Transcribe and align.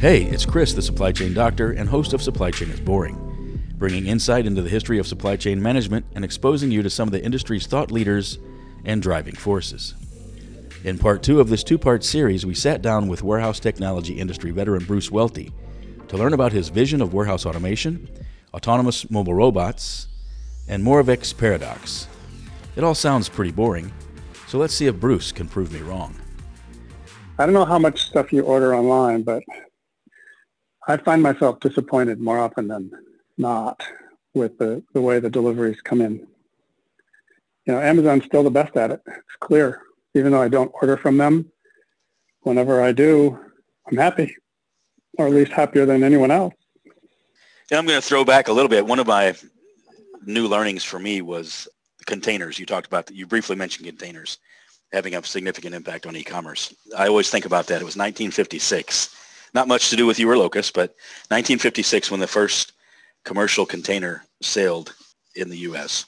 Hey, 0.00 0.24
it's 0.24 0.44
Chris, 0.44 0.72
the 0.72 0.82
supply 0.82 1.12
chain 1.12 1.34
doctor 1.34 1.70
and 1.70 1.88
host 1.88 2.12
of 2.12 2.20
Supply 2.20 2.50
Chain 2.50 2.70
is 2.70 2.80
Boring, 2.80 3.62
bringing 3.76 4.06
insight 4.06 4.44
into 4.44 4.60
the 4.60 4.68
history 4.68 4.98
of 4.98 5.06
supply 5.06 5.36
chain 5.36 5.62
management 5.62 6.04
and 6.16 6.24
exposing 6.24 6.72
you 6.72 6.82
to 6.82 6.90
some 6.90 7.06
of 7.06 7.12
the 7.12 7.22
industry's 7.22 7.68
thought 7.68 7.92
leaders 7.92 8.40
and 8.84 9.00
driving 9.00 9.36
forces. 9.36 9.94
In 10.82 10.98
part 10.98 11.22
two 11.22 11.38
of 11.38 11.48
this 11.48 11.62
two 11.62 11.78
part 11.78 12.02
series, 12.02 12.44
we 12.44 12.54
sat 12.54 12.82
down 12.82 13.06
with 13.06 13.22
warehouse 13.22 13.60
technology 13.60 14.18
industry 14.18 14.50
veteran 14.50 14.84
Bruce 14.84 15.12
Welty 15.12 15.52
to 16.08 16.16
learn 16.16 16.32
about 16.32 16.50
his 16.50 16.70
vision 16.70 17.00
of 17.00 17.14
warehouse 17.14 17.46
automation, 17.46 18.08
autonomous 18.52 19.08
mobile 19.12 19.34
robots, 19.34 20.08
and 20.66 20.82
Moravec's 20.82 21.32
paradox. 21.32 22.08
It 22.74 22.82
all 22.82 22.96
sounds 22.96 23.28
pretty 23.28 23.52
boring, 23.52 23.92
so 24.48 24.58
let's 24.58 24.74
see 24.74 24.86
if 24.86 24.98
Bruce 24.98 25.30
can 25.30 25.46
prove 25.46 25.72
me 25.72 25.80
wrong. 25.80 26.14
I 27.38 27.44
don't 27.44 27.54
know 27.54 27.66
how 27.66 27.78
much 27.78 28.02
stuff 28.02 28.32
you 28.32 28.42
order 28.42 28.74
online, 28.74 29.22
but 29.22 29.42
I 30.88 30.96
find 30.96 31.22
myself 31.22 31.60
disappointed 31.60 32.18
more 32.18 32.38
often 32.38 32.66
than 32.66 32.90
not 33.36 33.80
with 34.34 34.58
the, 34.58 34.82
the 34.94 35.02
way 35.02 35.20
the 35.20 35.28
deliveries 35.28 35.80
come 35.82 36.00
in. 36.00 36.26
You 37.66 37.74
know, 37.74 37.80
Amazon's 37.80 38.24
still 38.24 38.42
the 38.42 38.50
best 38.50 38.74
at 38.76 38.90
it. 38.90 39.02
It's 39.06 39.36
clear. 39.40 39.82
Even 40.14 40.32
though 40.32 40.40
I 40.40 40.48
don't 40.48 40.72
order 40.80 40.96
from 40.96 41.18
them, 41.18 41.52
whenever 42.40 42.80
I 42.82 42.92
do, 42.92 43.38
I'm 43.86 43.98
happy, 43.98 44.34
or 45.18 45.26
at 45.26 45.32
least 45.32 45.52
happier 45.52 45.84
than 45.84 46.02
anyone 46.02 46.30
else. 46.30 46.54
Yeah, 47.70 47.78
I'm 47.78 47.86
going 47.86 48.00
to 48.00 48.06
throw 48.06 48.24
back 48.24 48.48
a 48.48 48.52
little 48.52 48.70
bit. 48.70 48.86
One 48.86 48.98
of 48.98 49.06
my 49.06 49.34
new 50.24 50.48
learnings 50.48 50.82
for 50.82 50.98
me 50.98 51.20
was 51.20 51.68
containers. 52.08 52.58
You 52.58 52.66
talked 52.66 52.88
about 52.88 53.06
that. 53.06 53.14
You 53.14 53.26
briefly 53.26 53.54
mentioned 53.54 53.86
containers 53.86 54.38
having 54.92 55.14
a 55.14 55.22
significant 55.22 55.74
impact 55.74 56.06
on 56.06 56.16
e-commerce. 56.16 56.74
I 56.96 57.06
always 57.06 57.30
think 57.30 57.44
about 57.44 57.66
that. 57.66 57.82
It 57.82 57.84
was 57.84 57.96
1956 57.96 59.14
not 59.54 59.68
much 59.68 59.90
to 59.90 59.96
do 59.96 60.06
with 60.06 60.18
you 60.18 60.30
or 60.30 60.36
Locus, 60.36 60.70
but 60.70 60.90
1956 61.28 62.10
when 62.10 62.20
the 62.20 62.26
first 62.26 62.72
commercial 63.24 63.66
container 63.66 64.24
sailed 64.42 64.94
in 65.36 65.48
the 65.48 65.58
U.S. 65.58 66.06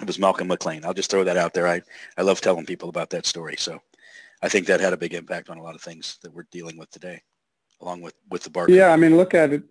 It 0.00 0.06
was 0.06 0.18
Malcolm 0.18 0.48
McLean. 0.48 0.84
I'll 0.84 0.94
just 0.94 1.10
throw 1.10 1.24
that 1.24 1.36
out 1.36 1.54
there. 1.54 1.68
I, 1.68 1.82
I 2.16 2.22
love 2.22 2.40
telling 2.40 2.66
people 2.66 2.88
about 2.88 3.10
that 3.10 3.26
story. 3.26 3.56
So 3.58 3.80
I 4.42 4.48
think 4.48 4.66
that 4.66 4.80
had 4.80 4.92
a 4.92 4.98
big 4.98 5.14
impact 5.14 5.50
on 5.50 5.58
a 5.58 5.62
lot 5.62 5.74
of 5.74 5.80
things 5.80 6.18
that 6.22 6.32
we're 6.32 6.46
dealing 6.50 6.76
with 6.76 6.90
today, 6.90 7.22
along 7.80 8.02
with, 8.02 8.14
with 8.30 8.42
the 8.42 8.50
bar. 8.50 8.68
Yeah, 8.68 8.88
I 8.88 8.96
mean, 8.96 9.16
look 9.16 9.34
at 9.34 9.52
it. 9.52 9.62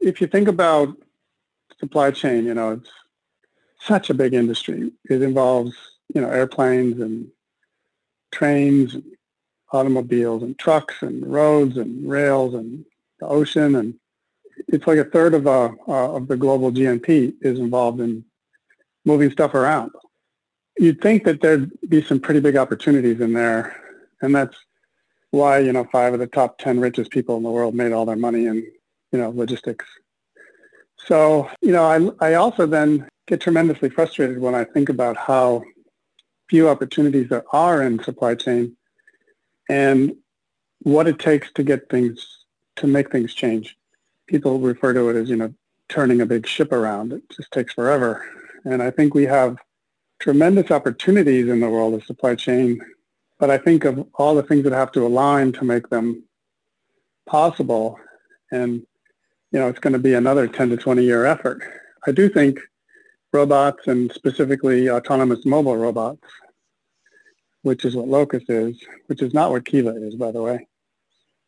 If 0.00 0.20
you 0.20 0.26
think 0.26 0.48
about 0.48 0.96
supply 1.78 2.10
chain, 2.10 2.44
you 2.44 2.54
know, 2.54 2.72
it's 2.72 2.90
such 3.80 4.10
a 4.10 4.14
big 4.14 4.34
industry. 4.34 4.92
It 5.08 5.22
involves, 5.22 5.74
you 6.14 6.20
know, 6.20 6.28
airplanes 6.28 7.00
and 7.00 7.28
trains 8.32 8.94
and 8.94 9.04
automobiles 9.72 10.42
and 10.42 10.58
trucks 10.58 11.02
and 11.02 11.26
roads 11.26 11.76
and 11.76 12.08
rails 12.08 12.54
and 12.54 12.84
the 13.20 13.26
ocean 13.26 13.76
and 13.76 13.94
it's 14.66 14.86
like 14.86 14.98
a 14.98 15.04
third 15.04 15.34
of 15.34 15.46
uh, 15.46 15.70
uh, 15.86 16.14
of 16.14 16.28
the 16.28 16.36
global 16.36 16.72
GNP 16.72 17.34
is 17.40 17.58
involved 17.58 18.00
in 18.00 18.24
moving 19.04 19.30
stuff 19.30 19.54
around. 19.54 19.92
You'd 20.78 21.00
think 21.00 21.24
that 21.24 21.40
there'd 21.40 21.70
be 21.88 22.02
some 22.02 22.20
pretty 22.20 22.40
big 22.40 22.56
opportunities 22.56 23.20
in 23.20 23.32
there, 23.32 23.76
and 24.20 24.34
that's 24.34 24.56
why 25.30 25.58
you 25.58 25.72
know 25.72 25.84
five 25.90 26.12
of 26.12 26.20
the 26.20 26.26
top 26.26 26.58
ten 26.58 26.80
richest 26.80 27.10
people 27.10 27.36
in 27.36 27.42
the 27.42 27.50
world 27.50 27.74
made 27.74 27.92
all 27.92 28.06
their 28.06 28.16
money 28.16 28.46
in 28.46 28.56
you 29.12 29.18
know 29.18 29.30
logistics. 29.30 29.86
So 31.06 31.50
you 31.60 31.72
know 31.72 31.84
I 32.20 32.28
I 32.30 32.34
also 32.34 32.66
then 32.66 33.08
get 33.26 33.40
tremendously 33.40 33.90
frustrated 33.90 34.40
when 34.40 34.54
I 34.54 34.64
think 34.64 34.88
about 34.88 35.16
how 35.16 35.62
few 36.48 36.68
opportunities 36.68 37.28
there 37.28 37.44
are 37.52 37.82
in 37.82 38.02
supply 38.02 38.34
chain 38.34 38.76
and 39.68 40.16
what 40.80 41.06
it 41.06 41.18
takes 41.18 41.52
to 41.52 41.62
get 41.62 41.88
things, 41.90 42.26
to 42.76 42.86
make 42.86 43.10
things 43.10 43.34
change. 43.34 43.76
People 44.26 44.58
refer 44.58 44.92
to 44.94 45.10
it 45.10 45.16
as, 45.16 45.28
you 45.28 45.36
know, 45.36 45.52
turning 45.88 46.20
a 46.20 46.26
big 46.26 46.46
ship 46.46 46.72
around. 46.72 47.12
It 47.12 47.22
just 47.30 47.50
takes 47.52 47.74
forever. 47.74 48.24
And 48.64 48.82
I 48.82 48.90
think 48.90 49.14
we 49.14 49.24
have 49.24 49.58
tremendous 50.20 50.70
opportunities 50.70 51.48
in 51.48 51.60
the 51.60 51.68
world 51.68 51.94
of 51.94 52.04
supply 52.04 52.34
chain, 52.34 52.80
but 53.38 53.50
I 53.50 53.58
think 53.58 53.84
of 53.84 54.06
all 54.14 54.34
the 54.34 54.42
things 54.42 54.64
that 54.64 54.72
have 54.72 54.92
to 54.92 55.06
align 55.06 55.52
to 55.52 55.64
make 55.64 55.88
them 55.90 56.24
possible. 57.26 57.98
And, 58.50 58.86
you 59.52 59.58
know, 59.58 59.68
it's 59.68 59.78
going 59.78 59.92
to 59.92 59.98
be 59.98 60.14
another 60.14 60.46
10 60.46 60.70
to 60.70 60.76
20 60.76 61.02
year 61.02 61.24
effort. 61.26 61.62
I 62.06 62.12
do 62.12 62.28
think 62.28 62.60
robots 63.32 63.86
and 63.86 64.12
specifically 64.12 64.88
autonomous 64.88 65.44
mobile 65.44 65.76
robots 65.76 66.24
which 67.62 67.84
is 67.84 67.94
what 67.94 68.08
Locus 68.08 68.44
is, 68.48 68.78
which 69.06 69.22
is 69.22 69.34
not 69.34 69.50
what 69.50 69.64
Kiva 69.64 69.94
is, 69.96 70.14
by 70.14 70.30
the 70.30 70.42
way. 70.42 70.66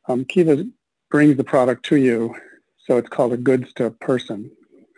Um, 0.08 0.24
Kiva 0.24 0.66
brings 1.10 1.36
the 1.36 1.44
product 1.44 1.84
to 1.86 1.96
you, 1.96 2.34
so 2.86 2.96
it's 2.96 3.08
called 3.08 3.32
a 3.32 3.36
goods 3.36 3.72
to 3.74 3.90
person 3.90 4.50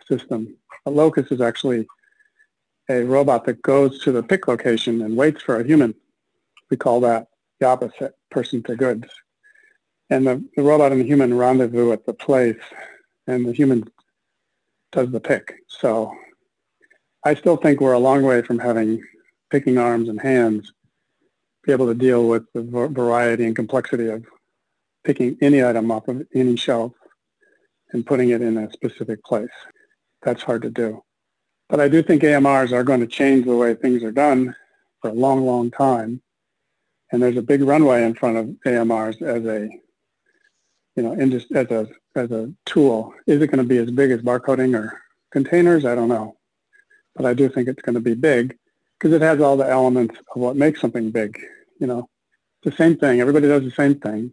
system. 0.07 0.57
A 0.85 0.91
Locus 0.91 1.31
is 1.31 1.41
actually 1.41 1.87
a 2.89 3.03
robot 3.03 3.45
that 3.45 3.61
goes 3.61 4.03
to 4.03 4.11
the 4.11 4.23
pick 4.23 4.47
location 4.47 5.01
and 5.01 5.15
waits 5.15 5.41
for 5.41 5.59
a 5.59 5.63
human. 5.63 5.95
We 6.69 6.77
call 6.77 6.99
that 7.01 7.27
the 7.59 7.67
opposite, 7.67 8.15
person 8.29 8.63
to 8.63 8.75
goods. 8.75 9.07
And 10.09 10.27
the, 10.27 10.43
the 10.57 10.63
robot 10.63 10.91
and 10.91 10.99
the 10.99 11.05
human 11.05 11.33
rendezvous 11.35 11.91
at 11.91 12.05
the 12.05 12.13
place, 12.13 12.59
and 13.27 13.45
the 13.45 13.53
human 13.53 13.83
does 14.91 15.11
the 15.11 15.19
pick. 15.19 15.55
So 15.67 16.13
I 17.23 17.33
still 17.33 17.57
think 17.57 17.79
we're 17.79 17.93
a 17.93 17.99
long 17.99 18.23
way 18.23 18.41
from 18.41 18.59
having 18.59 19.03
picking 19.49 19.77
arms 19.77 20.09
and 20.09 20.19
hands 20.19 20.73
be 21.63 21.71
able 21.71 21.87
to 21.87 21.93
deal 21.93 22.27
with 22.27 22.43
the 22.53 22.61
variety 22.61 23.45
and 23.45 23.55
complexity 23.55 24.07
of 24.09 24.25
picking 25.03 25.37
any 25.41 25.63
item 25.63 25.91
off 25.91 26.07
of 26.07 26.25
any 26.35 26.55
shelf 26.55 26.91
and 27.93 28.05
putting 28.05 28.29
it 28.29 28.41
in 28.41 28.57
a 28.57 28.71
specific 28.71 29.23
place. 29.23 29.49
That's 30.23 30.43
hard 30.43 30.61
to 30.63 30.69
do. 30.69 31.03
But 31.69 31.79
I 31.79 31.87
do 31.87 32.03
think 32.03 32.23
AMRs 32.23 32.71
are 32.71 32.83
going 32.83 32.99
to 32.99 33.07
change 33.07 33.45
the 33.45 33.55
way 33.55 33.73
things 33.73 34.03
are 34.03 34.11
done 34.11 34.55
for 35.01 35.09
a 35.09 35.13
long, 35.13 35.45
long 35.45 35.71
time. 35.71 36.21
And 37.11 37.21
there's 37.21 37.37
a 37.37 37.41
big 37.41 37.61
runway 37.61 38.03
in 38.03 38.15
front 38.15 38.37
of 38.37 38.45
AMRs 38.65 39.21
as 39.21 39.45
a, 39.45 39.69
you 40.95 41.03
know, 41.03 41.13
as 41.13 41.71
a, 41.71 41.87
as 42.15 42.31
a 42.31 42.53
tool. 42.65 43.13
Is 43.27 43.41
it 43.41 43.47
going 43.47 43.57
to 43.57 43.63
be 43.63 43.77
as 43.77 43.91
big 43.91 44.11
as 44.11 44.21
barcoding 44.21 44.77
or 44.77 45.01
containers? 45.31 45.85
I 45.85 45.95
don't 45.95 46.09
know. 46.09 46.37
But 47.15 47.25
I 47.25 47.33
do 47.33 47.49
think 47.49 47.67
it's 47.67 47.81
going 47.81 47.95
to 47.95 48.01
be 48.01 48.15
big 48.15 48.57
because 48.97 49.13
it 49.13 49.21
has 49.21 49.41
all 49.41 49.57
the 49.57 49.69
elements 49.69 50.15
of 50.17 50.41
what 50.41 50.55
makes 50.55 50.81
something 50.81 51.11
big. 51.11 51.39
You 51.79 51.87
know, 51.87 52.09
it's 52.61 52.75
the 52.75 52.83
same 52.83 52.97
thing. 52.97 53.19
Everybody 53.19 53.47
does 53.47 53.63
the 53.63 53.71
same 53.71 53.95
thing. 53.95 54.31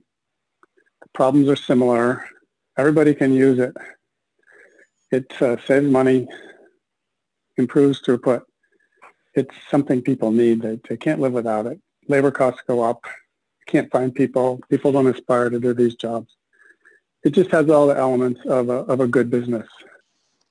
The 1.03 1.09
problems 1.13 1.49
are 1.49 1.57
similar. 1.57 2.25
Everybody 2.77 3.15
can 3.15 3.33
use 3.33 3.59
it. 3.59 3.75
It 5.11 5.43
uh, 5.43 5.57
saves 5.67 5.91
money, 5.91 6.29
improves 7.57 8.01
throughput. 8.01 8.43
It's 9.35 9.55
something 9.71 10.03
people 10.03 10.31
need. 10.31 10.63
They, 10.63 10.81
they 10.89 10.97
can't 10.97 11.21
live 11.21 11.33
without 11.33 11.67
it. 11.67 11.81
Labor 12.09 12.31
costs 12.31 12.63
go 12.67 12.83
up. 12.83 13.05
Can't 13.67 13.91
find 13.91 14.15
people. 14.15 14.61
People 14.71 14.93
don't 14.93 15.07
aspire 15.07 15.51
to 15.51 15.61
do 15.61 15.75
these 15.75 15.95
jobs. 15.95 16.37
It 17.23 17.31
just 17.31 17.51
has 17.51 17.69
all 17.69 17.87
the 17.87 17.97
elements 17.97 18.41
of 18.47 18.69
a, 18.69 18.79
of 18.85 19.01
a 19.01 19.07
good 19.07 19.31
business. 19.31 19.69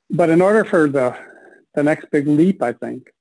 But 0.09 0.29
in 0.29 0.41
order 0.41 0.63
for 0.63 0.87
the, 0.87 1.17
the 1.73 1.83
next 1.83 2.09
big 2.11 2.27
leap, 2.27 2.61
I 2.61 2.73
think, 2.73 3.11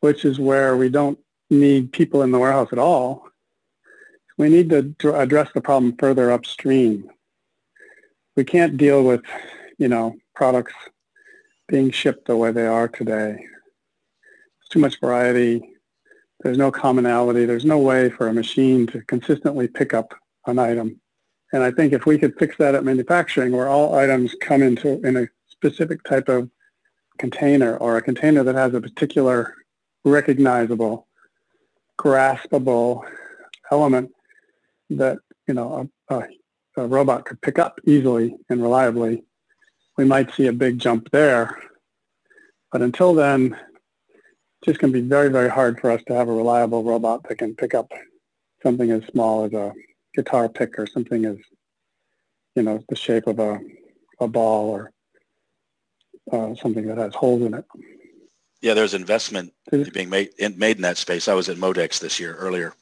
which 0.00 0.24
is 0.24 0.38
where 0.38 0.76
we 0.76 0.90
don't 0.90 1.18
need 1.50 1.92
people 1.92 2.22
in 2.22 2.30
the 2.30 2.38
warehouse 2.38 2.68
at 2.72 2.78
all. 2.78 3.28
We 4.36 4.48
need 4.48 4.70
to 4.98 5.14
address 5.14 5.50
the 5.54 5.60
problem 5.60 5.96
further 5.98 6.30
upstream. 6.30 7.10
We 8.36 8.44
can't 8.44 8.76
deal 8.76 9.04
with, 9.04 9.22
you 9.78 9.88
know, 9.88 10.16
products 10.34 10.74
being 11.68 11.90
shipped 11.90 12.26
the 12.26 12.36
way 12.36 12.50
they 12.50 12.66
are 12.66 12.88
today. 12.88 13.36
There's 13.36 14.68
too 14.70 14.80
much 14.80 15.00
variety. 15.00 15.70
There's 16.40 16.58
no 16.58 16.70
commonality. 16.70 17.46
There's 17.46 17.64
no 17.64 17.78
way 17.78 18.10
for 18.10 18.28
a 18.28 18.34
machine 18.34 18.86
to 18.88 19.02
consistently 19.02 19.68
pick 19.68 19.94
up 19.94 20.14
an 20.46 20.58
item. 20.58 21.00
And 21.54 21.62
I 21.62 21.70
think 21.70 21.92
if 21.92 22.04
we 22.04 22.18
could 22.18 22.36
fix 22.36 22.56
that 22.56 22.74
at 22.74 22.82
manufacturing 22.82 23.52
where 23.52 23.68
all 23.68 23.94
items 23.94 24.34
come 24.40 24.60
into 24.60 25.00
in 25.06 25.16
a 25.16 25.28
specific 25.46 26.02
type 26.02 26.28
of 26.28 26.50
container 27.18 27.76
or 27.76 27.96
a 27.96 28.02
container 28.02 28.42
that 28.42 28.56
has 28.56 28.74
a 28.74 28.80
particular 28.80 29.54
recognizable, 30.04 31.06
graspable 31.96 33.04
element 33.70 34.10
that 34.90 35.18
you 35.46 35.54
know 35.54 35.88
a, 36.08 36.14
a, 36.16 36.26
a, 36.76 36.86
robot 36.88 37.24
could 37.24 37.40
pick 37.40 37.60
up 37.60 37.78
easily 37.86 38.34
and 38.48 38.60
reliably, 38.60 39.22
we 39.96 40.04
might 40.04 40.34
see 40.34 40.48
a 40.48 40.52
big 40.52 40.80
jump 40.80 41.08
there. 41.12 41.56
But 42.72 42.82
until 42.82 43.14
then, 43.14 43.56
it's 44.12 44.66
just 44.66 44.80
going 44.80 44.92
to 44.92 45.00
be 45.00 45.08
very, 45.08 45.28
very 45.28 45.50
hard 45.50 45.80
for 45.80 45.92
us 45.92 46.02
to 46.08 46.14
have 46.14 46.28
a 46.28 46.32
reliable 46.32 46.82
robot 46.82 47.28
that 47.28 47.38
can 47.38 47.54
pick 47.54 47.74
up 47.74 47.92
something 48.60 48.90
as 48.90 49.04
small 49.04 49.44
as 49.44 49.52
a 49.52 49.72
guitar 50.14 50.48
pick 50.48 50.78
or 50.78 50.86
something 50.86 51.24
as, 51.24 51.38
you 52.54 52.62
know, 52.62 52.82
the 52.88 52.96
shape 52.96 53.26
of 53.26 53.38
a, 53.38 53.60
a 54.20 54.28
ball 54.28 54.70
or 54.70 54.92
uh, 56.32 56.54
something 56.54 56.86
that 56.86 56.98
has 56.98 57.14
holes 57.14 57.42
in 57.42 57.54
it. 57.54 57.64
Yeah, 58.60 58.74
there's 58.74 58.94
investment 58.94 59.52
being 59.92 60.08
made 60.08 60.30
in, 60.38 60.58
made 60.58 60.76
in 60.76 60.82
that 60.82 60.96
space. 60.96 61.28
I 61.28 61.34
was 61.34 61.48
at 61.48 61.58
Modex 61.58 61.98
this 61.98 62.18
year 62.18 62.34
earlier, 62.36 62.72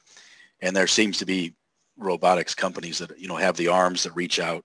and 0.61 0.77
there 0.77 0.87
seems 0.87 1.19
to 1.19 1.27
be 1.27 1.55
robotics 1.99 2.55
companies 2.55 2.99
that 2.99 3.19
you 3.19 3.27
know 3.27 3.37
have 3.37 3.57
the 3.57 3.69
arms 3.69 4.05
that 4.05 4.15
reach 4.15 4.39
out 4.39 4.65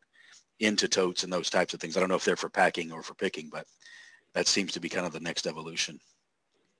into 0.59 0.87
totes 0.87 1.23
and 1.23 1.33
those 1.33 1.49
types 1.49 1.73
of 1.73 1.79
things. 1.79 1.97
I 1.97 1.99
don't 1.99 2.09
know 2.09 2.15
if 2.15 2.23
they're 2.23 2.35
for 2.35 2.49
packing 2.49 2.91
or 2.91 3.01
for 3.01 3.15
picking, 3.15 3.49
but 3.49 3.65
that 4.33 4.47
seems 4.47 4.73
to 4.73 4.79
be 4.79 4.89
kind 4.89 5.07
of 5.07 5.13
the 5.13 5.19
next 5.19 5.47
evolution. 5.47 5.99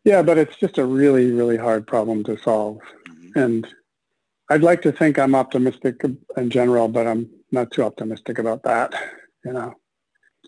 Yeah, 0.04 0.22
but 0.22 0.38
it's 0.38 0.56
just 0.58 0.78
a 0.78 0.86
really, 0.86 1.32
really 1.32 1.58
hard 1.58 1.88
problem 1.88 2.24
to 2.26 2.38
solve. 2.38 2.80
Mm-hmm. 3.10 3.40
And 3.40 3.68
I'd 4.50 4.64
like 4.64 4.82
to 4.84 4.92
think 4.92 5.20
I'm 5.20 5.36
optimistic 5.36 6.02
in 6.38 6.50
general, 6.50 6.88
but 6.88 7.06
I'm 7.06 7.30
not 7.52 7.72
too 7.72 7.84
optimistic 7.84 8.40
about 8.40 8.64
that. 8.64 8.94
You 9.44 9.54
know, 9.54 9.76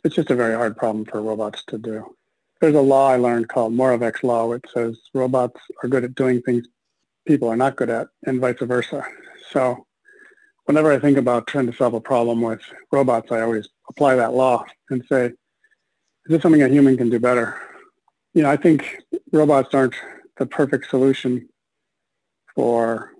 it's 0.03 0.15
just 0.15 0.31
a 0.31 0.35
very 0.35 0.55
hard 0.55 0.77
problem 0.77 1.05
for 1.05 1.21
robots 1.21 1.63
to 1.67 1.77
do. 1.77 2.15
There's 2.61 2.75
a 2.75 2.81
law 2.81 3.09
I 3.09 3.17
learned 3.17 3.49
called 3.49 3.73
Moravec's 3.73 4.23
law, 4.23 4.47
which 4.47 4.65
says 4.73 4.99
robots 5.13 5.59
are 5.83 5.89
good 5.89 6.03
at 6.03 6.15
doing 6.15 6.41
things 6.41 6.67
people 7.25 7.49
are 7.49 7.55
not 7.55 7.75
good 7.75 7.89
at, 7.89 8.07
and 8.25 8.41
vice 8.41 8.57
versa. 8.61 9.05
So 9.51 9.85
whenever 10.65 10.91
I 10.91 10.99
think 10.99 11.17
about 11.17 11.47
trying 11.47 11.67
to 11.67 11.75
solve 11.75 11.93
a 11.93 12.01
problem 12.01 12.41
with 12.41 12.61
robots, 12.91 13.31
I 13.31 13.41
always 13.41 13.69
apply 13.89 14.15
that 14.15 14.33
law 14.33 14.65
and 14.89 15.03
say, 15.09 15.25
is 15.25 15.33
this 16.27 16.41
something 16.41 16.61
a 16.61 16.67
human 16.67 16.97
can 16.97 17.09
do 17.09 17.19
better? 17.19 17.59
You 18.33 18.43
know, 18.43 18.49
I 18.49 18.57
think 18.57 19.03
robots 19.31 19.73
aren't 19.73 19.95
the 20.37 20.45
perfect 20.45 20.89
solution 20.89 21.49
for 22.55 23.13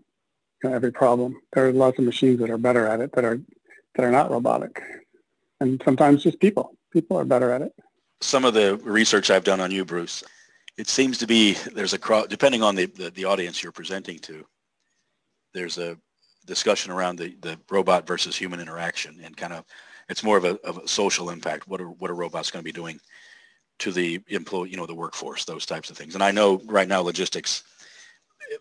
you 0.64 0.70
know, 0.70 0.76
every 0.76 0.92
problem. 0.92 1.40
There 1.54 1.68
are 1.68 1.74
lots 1.74 2.00
of 2.00 2.06
machines 2.06 2.40
that 2.40 2.50
are 2.50 2.58
better 2.58 2.86
at 2.88 3.00
it 3.02 3.12
that 3.14 3.26
are 3.26 3.40
that 3.96 4.06
are 4.06 4.12
not 4.12 4.32
robotic, 4.32 4.82
and 5.60 5.82
sometimes 5.84 6.24
just 6.24 6.40
people. 6.40 6.76
People 6.92 7.18
are 7.18 7.26
better 7.26 7.52
at 7.52 7.62
it. 7.62 7.74
Some 8.22 8.46
of 8.46 8.54
the 8.54 8.78
research 8.84 9.30
I've 9.30 9.44
done 9.44 9.60
on 9.60 9.72
you, 9.72 9.86
Bruce, 9.86 10.24
it 10.78 10.88
seems 10.88 11.18
to 11.20 11.28
be 11.28 11.54
there's 11.74 11.94
a 11.94 12.00
crowd 12.00 12.30
depending 12.30 12.64
on 12.64 12.76
the, 12.76 12.86
the, 12.88 13.10
the 13.12 13.26
audience 13.26 13.62
you're 13.62 13.72
presenting 13.72 14.20
to. 14.20 14.46
There's 15.54 15.78
a 15.78 15.98
discussion 16.46 16.92
around 16.92 17.18
the, 17.18 17.36
the 17.42 17.60
robot 17.70 18.08
versus 18.08 18.36
human 18.36 18.60
interaction 18.60 19.20
and 19.24 19.38
kind 19.38 19.54
of 19.54 19.66
it's 20.10 20.24
more 20.24 20.38
of 20.38 20.46
a, 20.46 20.60
of 20.66 20.78
a 20.78 20.88
social 20.88 21.30
impact. 21.30 21.68
What 21.68 21.80
are 21.80 21.90
what 21.90 22.10
are 22.10 22.16
robots 22.16 22.50
going 22.50 22.62
to 22.62 22.68
be 22.68 22.72
doing 22.72 23.00
to 23.80 23.92
the 23.92 24.22
employee, 24.28 24.70
you 24.70 24.78
know, 24.78 24.86
the 24.86 24.96
workforce, 24.96 25.46
those 25.46 25.66
types 25.66 25.90
of 25.90 25.98
things. 25.98 26.14
And 26.14 26.24
I 26.24 26.32
know 26.32 26.62
right 26.66 26.88
now 26.88 27.02
logistics, 27.02 27.64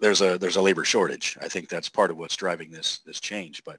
there's 0.00 0.20
a 0.20 0.38
there's 0.38 0.56
a 0.56 0.62
labor 0.62 0.84
shortage. 0.84 1.36
I 1.40 1.48
think 1.48 1.68
that's 1.68 1.88
part 1.88 2.10
of 2.10 2.16
what's 2.16 2.36
driving 2.36 2.70
this 2.70 2.98
this 3.00 3.20
change. 3.20 3.62
But 3.64 3.78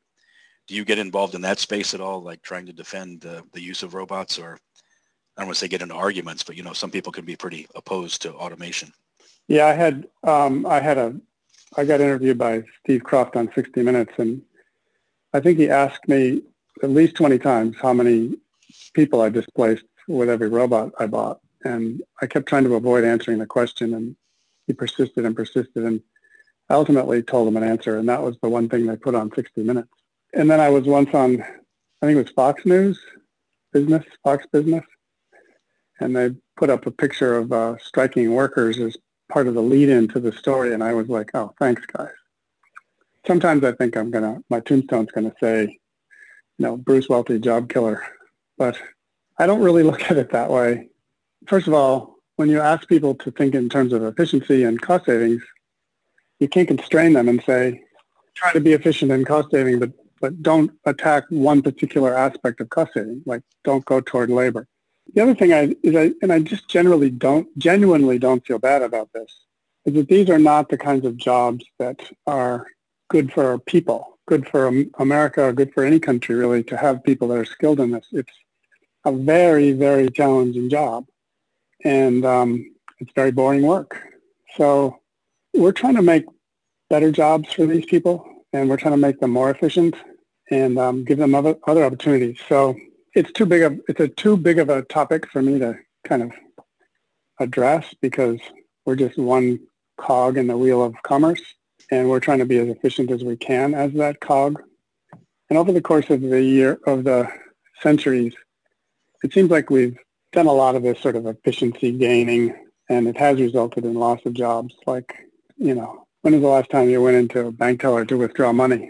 do 0.68 0.75
you 0.75 0.86
get 0.86 1.00
involved 1.00 1.36
in 1.36 1.42
that 1.42 1.60
space 1.60 1.94
at 1.94 2.01
all, 2.01 2.22
like 2.22 2.42
trying 2.42 2.66
to 2.68 2.74
defend 2.74 3.25
uh, 3.25 3.42
the 3.54 3.62
use 3.62 3.84
of 3.84 3.94
robots, 3.94 4.38
or 4.38 4.60
I 5.38 5.42
don't 5.42 5.48
want 5.48 5.56
to 5.56 5.60
say 5.60 5.68
get 5.68 5.81
into 5.81 5.96
arguments, 5.96 6.44
but 6.44 6.56
you 6.56 6.63
know, 6.63 6.74
some 6.74 6.92
people 6.92 7.12
can 7.12 7.25
be 7.25 7.36
pretty 7.36 7.68
opposed 7.75 8.22
to 8.24 8.34
automation. 8.34 8.92
Yeah, 9.48 9.68
I 9.68 9.74
had 9.74 10.07
um, 10.24 10.66
I 10.66 10.80
had 10.80 10.98
a 10.98 11.16
I 11.78 11.86
got 11.86 12.01
interviewed 12.01 12.38
by 12.38 12.63
Steve 12.84 13.01
Kroft 13.04 13.36
on 13.36 13.51
60 13.54 13.84
Minutes, 13.84 14.13
and 14.18 14.42
I 15.34 15.40
think 15.40 15.57
he 15.57 15.69
asked 15.69 16.07
me 16.07 16.42
at 16.81 16.90
least 16.90 17.16
20 17.16 17.38
times 17.40 17.75
how 17.81 17.94
many 17.94 18.38
people 18.94 19.22
I 19.22 19.30
displaced 19.30 19.84
with 20.07 20.30
every 20.30 20.50
robot 20.50 20.92
I 21.00 21.06
bought. 21.06 21.40
And 21.63 22.01
I 22.22 22.28
kept 22.28 22.48
trying 22.48 22.63
to 22.63 22.75
avoid 22.75 23.04
answering 23.04 23.38
the 23.38 23.46
question, 23.46 23.94
and 23.94 24.16
he 24.69 24.74
persisted 24.74 25.25
and 25.25 25.36
persisted. 25.36 25.83
And 25.83 26.01
ultimately 26.69 27.24
told 27.24 27.48
him 27.48 27.57
an 27.57 27.63
answer, 27.63 27.98
and 27.98 28.07
that 28.07 28.21
was 28.21 28.38
the 28.42 28.50
one 28.50 28.69
thing 28.69 28.86
they 28.86 28.95
put 28.95 29.16
on 29.16 29.31
60 29.33 29.63
Minutes. 29.63 29.89
And 30.33 30.50
then 30.50 30.60
I 30.60 30.69
was 30.69 30.83
once 30.86 31.10
on, 31.13 31.42
I 31.42 32.06
think 32.06 32.18
it 32.18 32.24
was 32.24 32.31
Fox 32.31 32.63
News, 32.66 33.00
Business, 33.74 34.06
Fox 34.24 34.45
Business, 34.51 34.86
and 36.00 36.16
they 36.16 36.36
put 36.56 36.69
up 36.69 36.86
a 36.86 36.92
picture 36.92 37.36
of 37.36 37.51
uh, 37.51 37.77
striking 37.80 38.33
workers 38.33 38.80
as 38.80 38.95
part 39.30 39.48
of 39.48 39.56
the 39.56 39.62
lead-in 39.62 40.07
to 40.10 40.19
the 40.19 40.31
story, 40.31 40.74
and 40.74 40.83
I 40.83 40.94
was 40.94 41.10
like, 41.10 41.31
oh, 41.33 41.54
thanks, 41.60 41.83
guys. 41.88 42.10
Sometimes 43.25 43.63
I 43.63 43.72
think 43.72 43.98
I'm 43.98 44.12
gonna, 44.12 44.44
my 44.51 44.60
tombstone's 44.60 45.12
gonna 45.12 45.33
say, 45.42 45.63
you 45.63 46.65
know, 46.65 46.77
Bruce 46.77 47.10
Welty, 47.10 47.39
job 47.39 47.69
killer, 47.69 48.04
but 48.57 48.80
I 49.39 49.48
don't 49.48 49.62
really 49.62 49.83
look 49.89 50.12
at 50.12 50.18
it 50.18 50.31
that 50.31 50.51
way. 50.51 50.89
First 51.48 51.68
of 51.68 51.74
all, 51.74 52.19
when 52.39 52.47
you 52.47 52.62
ask 52.62 52.88
people 52.88 53.13
to 53.15 53.31
think 53.31 53.53
in 53.53 53.68
terms 53.68 53.91
of 53.91 54.01
efficiency 54.01 54.63
and 54.63 54.81
cost 54.81 55.07
savings, 55.07 55.44
you 56.39 56.47
can't 56.47 56.69
constrain 56.69 57.12
them 57.12 57.27
and 57.27 57.44
say, 57.44 57.81
try 58.33 58.53
to 58.53 58.62
be 58.62 58.71
efficient 58.71 59.12
in 59.12 59.25
cost 59.25 59.51
saving, 59.51 59.77
but, 59.77 59.91
but 60.21 60.41
don't 60.41 60.71
attack 60.86 61.25
one 61.27 61.62
particular 61.62 62.15
aspect 62.15 62.62
of 62.62 62.69
cost 62.69 62.94
saving, 62.94 63.21
like 63.25 63.41
don't 63.65 63.83
go 63.83 64.00
toward 64.00 64.30
labor. 64.30 64.69
The 65.13 65.21
other 65.21 65.36
thing 65.36 65.51
I, 65.51 65.75
is 65.83 65.94
I, 65.97 66.13
and 66.21 66.31
I 66.31 66.39
just 66.39 66.69
generally 66.69 67.09
don't, 67.09 67.45
genuinely 67.57 68.18
don't 68.18 68.47
feel 68.47 68.57
bad 68.57 68.83
about 68.83 69.09
this, 69.12 69.36
is 69.83 69.95
that 69.95 70.07
these 70.07 70.30
are 70.30 70.39
not 70.39 70.69
the 70.69 70.77
kinds 70.77 71.06
of 71.06 71.18
jobs 71.18 71.65
that 71.77 72.00
are 72.25 72.68
good 73.09 73.33
for 73.33 73.59
people, 73.59 74.18
good 74.30 74.47
for 74.47 74.71
America, 74.97 75.51
good 75.51 75.74
for 75.74 75.83
any 75.83 76.00
country 76.00 76.36
really 76.36 76.63
to 76.63 76.77
have 76.77 77.03
people 77.03 77.27
that 77.27 77.38
are 77.38 77.44
skilled 77.44 77.81
in 77.81 77.91
this. 77.91 78.07
It's 78.13 78.31
a 79.03 79.12
very, 79.12 79.74
very 79.74 80.09
challenging 80.09 80.69
job. 80.69 81.06
And 81.84 82.26
um, 82.26 82.72
it's 83.00 83.12
very 83.16 83.31
boring 83.31 83.62
work. 83.62 84.02
So 84.56 85.00
we're 85.54 85.72
trying 85.72 85.96
to 85.96 86.02
make 86.02 86.26
better 86.90 87.12
jobs 87.12 87.54
for 87.54 87.66
these 87.66 87.86
people, 87.86 88.28
and 88.54 88.70
we're 88.70 88.78
trying 88.78 88.94
to 88.94 88.98
make 88.98 89.20
them 89.20 89.31
more 89.31 89.50
efficient 89.50 89.96
and 90.52 90.80
um, 90.80 91.04
give 91.06 91.18
them 91.18 91.36
other, 91.36 91.56
other 91.68 91.86
opportunities. 91.86 92.40
So 92.48 92.76
it's 93.14 93.31
too 93.31 93.46
big 93.46 93.62
of 93.64 93.80
it's 93.88 94.00
a 94.00 94.08
too 94.08 94.38
big 94.38 94.60
of 94.60 94.70
a 94.70 94.84
topic 94.84 95.30
for 95.31 95.42
me 95.42 95.60
to 95.60 95.78
kind 96.06 96.24
of 96.24 96.31
address 97.40 97.94
because 98.02 98.40
we're 98.86 98.96
just 98.96 99.18
one 99.18 99.60
cog 99.98 100.38
in 100.38 100.48
the 100.48 100.58
wheel 100.58 100.84
of 100.84 100.96
commerce 101.04 101.42
and 101.92 102.10
we're 102.10 102.20
trying 102.20 102.40
to 102.40 102.46
be 102.46 102.58
as 102.58 102.68
efficient 102.70 103.12
as 103.12 103.24
we 103.24 103.36
can 103.36 103.74
as 103.74 103.92
that 103.94 104.20
cog. 104.20 104.62
And 105.50 105.58
over 105.58 105.72
the 105.72 105.82
course 105.82 106.10
of 106.10 106.22
the 106.22 106.42
year 106.42 106.80
of 106.86 107.04
the 107.04 107.28
centuries, 107.82 108.34
it 109.24 109.34
seems 109.34 109.50
like 109.50 109.70
we've 109.70 109.98
done 110.31 110.48
a 110.48 110.54
lot 110.54 110.76
of 110.76 110.84
this 110.84 111.00
sort 111.00 111.16
of 111.16 111.26
efficiency 111.26 111.92
gaining 111.92 112.56
and 112.90 113.08
it 113.08 113.18
has 113.18 113.40
resulted 113.40 113.86
in 113.86 113.94
loss 113.94 114.20
of 114.26 114.34
jobs. 114.34 114.76
Like, 114.86 115.16
you 115.58 115.76
know, 115.76 116.08
when 116.22 116.34
was 116.34 116.42
the 116.42 116.48
last 116.48 116.70
time 116.70 116.90
you 116.90 117.02
went 117.02 117.18
into 117.18 117.46
a 117.46 117.52
bank 117.52 117.81
teller 117.81 118.06
to 118.06 118.18
withdraw 118.18 118.52
money? 118.52 118.90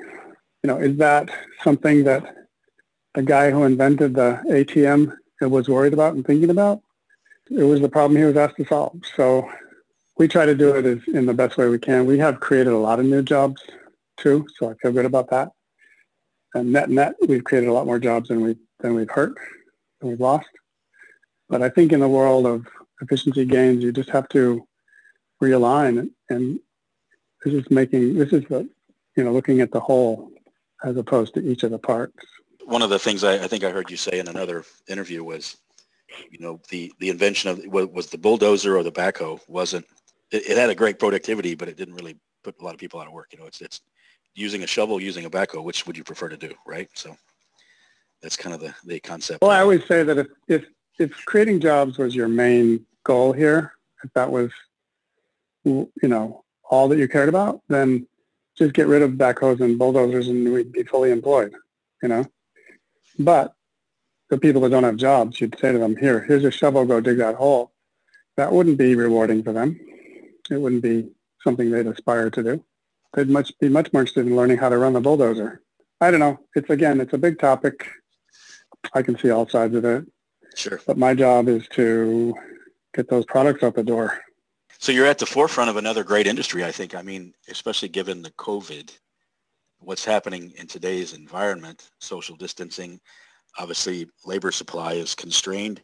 You 0.63 0.67
know, 0.67 0.77
is 0.77 0.97
that 0.97 1.29
something 1.63 2.03
that 2.05 2.35
the 3.13 3.21
guy 3.21 3.51
who 3.51 3.63
invented 3.63 4.15
the 4.15 4.41
ATM 4.47 5.15
was 5.41 5.69
worried 5.69 5.93
about 5.93 6.15
and 6.15 6.25
thinking 6.25 6.49
about? 6.49 6.81
It 7.49 7.63
was 7.63 7.81
the 7.81 7.89
problem 7.89 8.17
he 8.17 8.25
was 8.25 8.37
asked 8.37 8.57
to 8.57 8.65
solve. 8.65 8.99
So 9.15 9.49
we 10.17 10.27
try 10.27 10.45
to 10.45 10.55
do 10.55 10.75
it 10.75 10.85
as, 10.85 10.99
in 11.13 11.25
the 11.25 11.33
best 11.33 11.57
way 11.57 11.67
we 11.67 11.79
can. 11.79 12.05
We 12.05 12.19
have 12.19 12.39
created 12.39 12.73
a 12.73 12.77
lot 12.77 12.99
of 12.99 13.05
new 13.05 13.23
jobs 13.23 13.61
too, 14.17 14.45
so 14.57 14.69
I 14.69 14.73
feel 14.75 14.91
good 14.91 15.05
about 15.05 15.29
that. 15.29 15.49
And 16.53 16.71
net 16.73 16.89
net, 16.89 17.15
we've 17.27 17.43
created 17.43 17.69
a 17.69 17.73
lot 17.73 17.85
more 17.85 17.99
jobs 17.99 18.29
than 18.29 18.41
we 18.41 18.57
than 18.79 18.95
we've 18.95 19.09
hurt 19.09 19.37
and 20.01 20.09
we've 20.09 20.19
lost. 20.19 20.47
But 21.49 21.61
I 21.61 21.69
think 21.69 21.91
in 21.91 21.99
the 21.99 22.07
world 22.07 22.45
of 22.45 22.67
efficiency 23.01 23.45
gains, 23.45 23.83
you 23.83 23.91
just 23.91 24.09
have 24.09 24.29
to 24.29 24.65
realign, 25.41 26.09
and 26.29 26.59
this 27.43 27.53
is 27.53 27.69
making 27.71 28.15
this 28.15 28.31
is 28.33 28.43
the 28.49 28.69
you 29.15 29.23
know 29.23 29.31
looking 29.31 29.61
at 29.61 29.71
the 29.71 29.79
whole 29.79 30.31
as 30.83 30.95
opposed 30.97 31.33
to 31.33 31.41
each 31.41 31.63
of 31.63 31.71
the 31.71 31.79
parts. 31.79 32.15
One 32.65 32.81
of 32.81 32.89
the 32.89 32.99
things 32.99 33.23
I, 33.23 33.43
I 33.43 33.47
think 33.47 33.63
I 33.63 33.71
heard 33.71 33.89
you 33.89 33.97
say 33.97 34.19
in 34.19 34.27
another 34.27 34.63
interview 34.87 35.23
was, 35.23 35.57
you 36.29 36.39
know, 36.39 36.61
the 36.69 36.93
the 36.99 37.09
invention 37.09 37.49
of 37.49 37.65
was 37.65 38.07
the 38.07 38.17
bulldozer 38.17 38.77
or 38.77 38.83
the 38.83 38.91
backhoe 38.91 39.39
wasn't. 39.47 39.85
It, 40.31 40.51
it 40.51 40.57
had 40.57 40.69
a 40.69 40.75
great 40.75 40.99
productivity, 40.99 41.55
but 41.55 41.67
it 41.67 41.77
didn't 41.77 41.95
really 41.95 42.17
put 42.43 42.59
a 42.61 42.63
lot 42.63 42.73
of 42.73 42.79
people 42.79 42.99
out 42.99 43.07
of 43.07 43.13
work. 43.13 43.29
You 43.33 43.39
know, 43.39 43.45
it's 43.45 43.61
it's 43.61 43.81
using 44.35 44.63
a 44.63 44.67
shovel, 44.67 45.01
using 45.01 45.25
a 45.25 45.29
backhoe. 45.29 45.63
Which 45.63 45.87
would 45.87 45.97
you 45.97 46.03
prefer 46.03 46.29
to 46.29 46.37
do, 46.37 46.53
right? 46.67 46.89
So 46.93 47.15
that's 48.21 48.35
kind 48.35 48.53
of 48.53 48.61
the, 48.61 48.73
the 48.85 48.99
concept. 48.99 49.41
Well, 49.41 49.51
I 49.51 49.61
always 49.61 49.85
say 49.87 50.03
that 50.03 50.17
if, 50.17 50.27
if, 50.47 50.65
if 50.99 51.25
creating 51.25 51.61
jobs 51.61 51.97
was 51.97 52.13
your 52.13 52.27
main 52.27 52.85
goal 53.03 53.31
here, 53.33 53.73
if 54.03 54.11
that 54.13 54.31
was, 54.31 54.51
you 55.63 55.89
know, 56.03 56.43
all 56.69 56.87
that 56.89 56.97
you 56.97 57.07
cared 57.07 57.29
about, 57.29 57.61
then 57.69 58.05
just 58.57 58.73
get 58.73 58.87
rid 58.87 59.01
of 59.01 59.11
backhoes 59.11 59.61
and 59.61 59.79
bulldozers 59.79 60.27
and 60.27 60.51
we'd 60.51 60.71
be 60.71 60.83
fully 60.83 61.11
employed, 61.11 61.53
you 62.03 62.09
know. 62.09 62.25
But 63.17 63.55
the 64.29 64.37
people 64.37 64.61
that 64.61 64.69
don't 64.69 64.83
have 64.83 64.97
jobs, 64.97 65.41
you'd 65.41 65.57
say 65.59 65.71
to 65.71 65.79
them, 65.79 65.95
here, 65.95 66.21
here's 66.21 66.43
a 66.43 66.51
shovel, 66.51 66.85
go 66.85 66.99
dig 66.99 67.17
that 67.17 67.35
hole. 67.35 67.71
That 68.37 68.51
wouldn't 68.51 68.77
be 68.77 68.95
rewarding 68.95 69.43
for 69.43 69.53
them. 69.53 69.79
It 70.51 70.61
wouldn't 70.61 70.83
be 70.83 71.09
something 71.43 71.71
they'd 71.71 71.87
aspire 71.87 72.29
to 72.29 72.43
do. 72.43 72.63
They'd 73.13 73.29
much 73.29 73.57
be 73.59 73.69
much 73.69 73.91
more 73.91 74.01
interested 74.01 74.27
in 74.27 74.35
learning 74.35 74.57
how 74.57 74.69
to 74.69 74.77
run 74.77 74.93
the 74.93 75.01
bulldozer. 75.01 75.61
I 75.99 76.11
don't 76.11 76.19
know. 76.19 76.39
It's 76.55 76.69
again, 76.69 77.01
it's 77.01 77.13
a 77.13 77.17
big 77.17 77.39
topic. 77.39 77.87
I 78.93 79.01
can 79.01 79.17
see 79.17 79.29
all 79.29 79.47
sides 79.49 79.75
of 79.75 79.83
it. 79.83 80.05
Sure. 80.55 80.79
But 80.85 80.97
my 80.97 81.13
job 81.13 81.47
is 81.47 81.67
to 81.69 82.35
get 82.93 83.09
those 83.09 83.25
products 83.25 83.63
out 83.63 83.75
the 83.75 83.83
door. 83.83 84.19
So 84.77 84.91
you're 84.91 85.05
at 85.05 85.17
the 85.17 85.25
forefront 85.25 85.69
of 85.69 85.77
another 85.77 86.03
great 86.03 86.27
industry, 86.27 86.63
I 86.63 86.71
think. 86.71 86.95
I 86.95 87.01
mean, 87.01 87.33
especially 87.49 87.89
given 87.89 88.21
the 88.21 88.31
COVID, 88.31 88.91
what's 89.79 90.05
happening 90.05 90.51
in 90.57 90.67
today's 90.67 91.13
environment, 91.13 91.89
social 91.99 92.35
distancing, 92.35 92.99
obviously 93.57 94.07
labor 94.25 94.51
supply 94.51 94.93
is 94.93 95.15
constrained. 95.15 95.81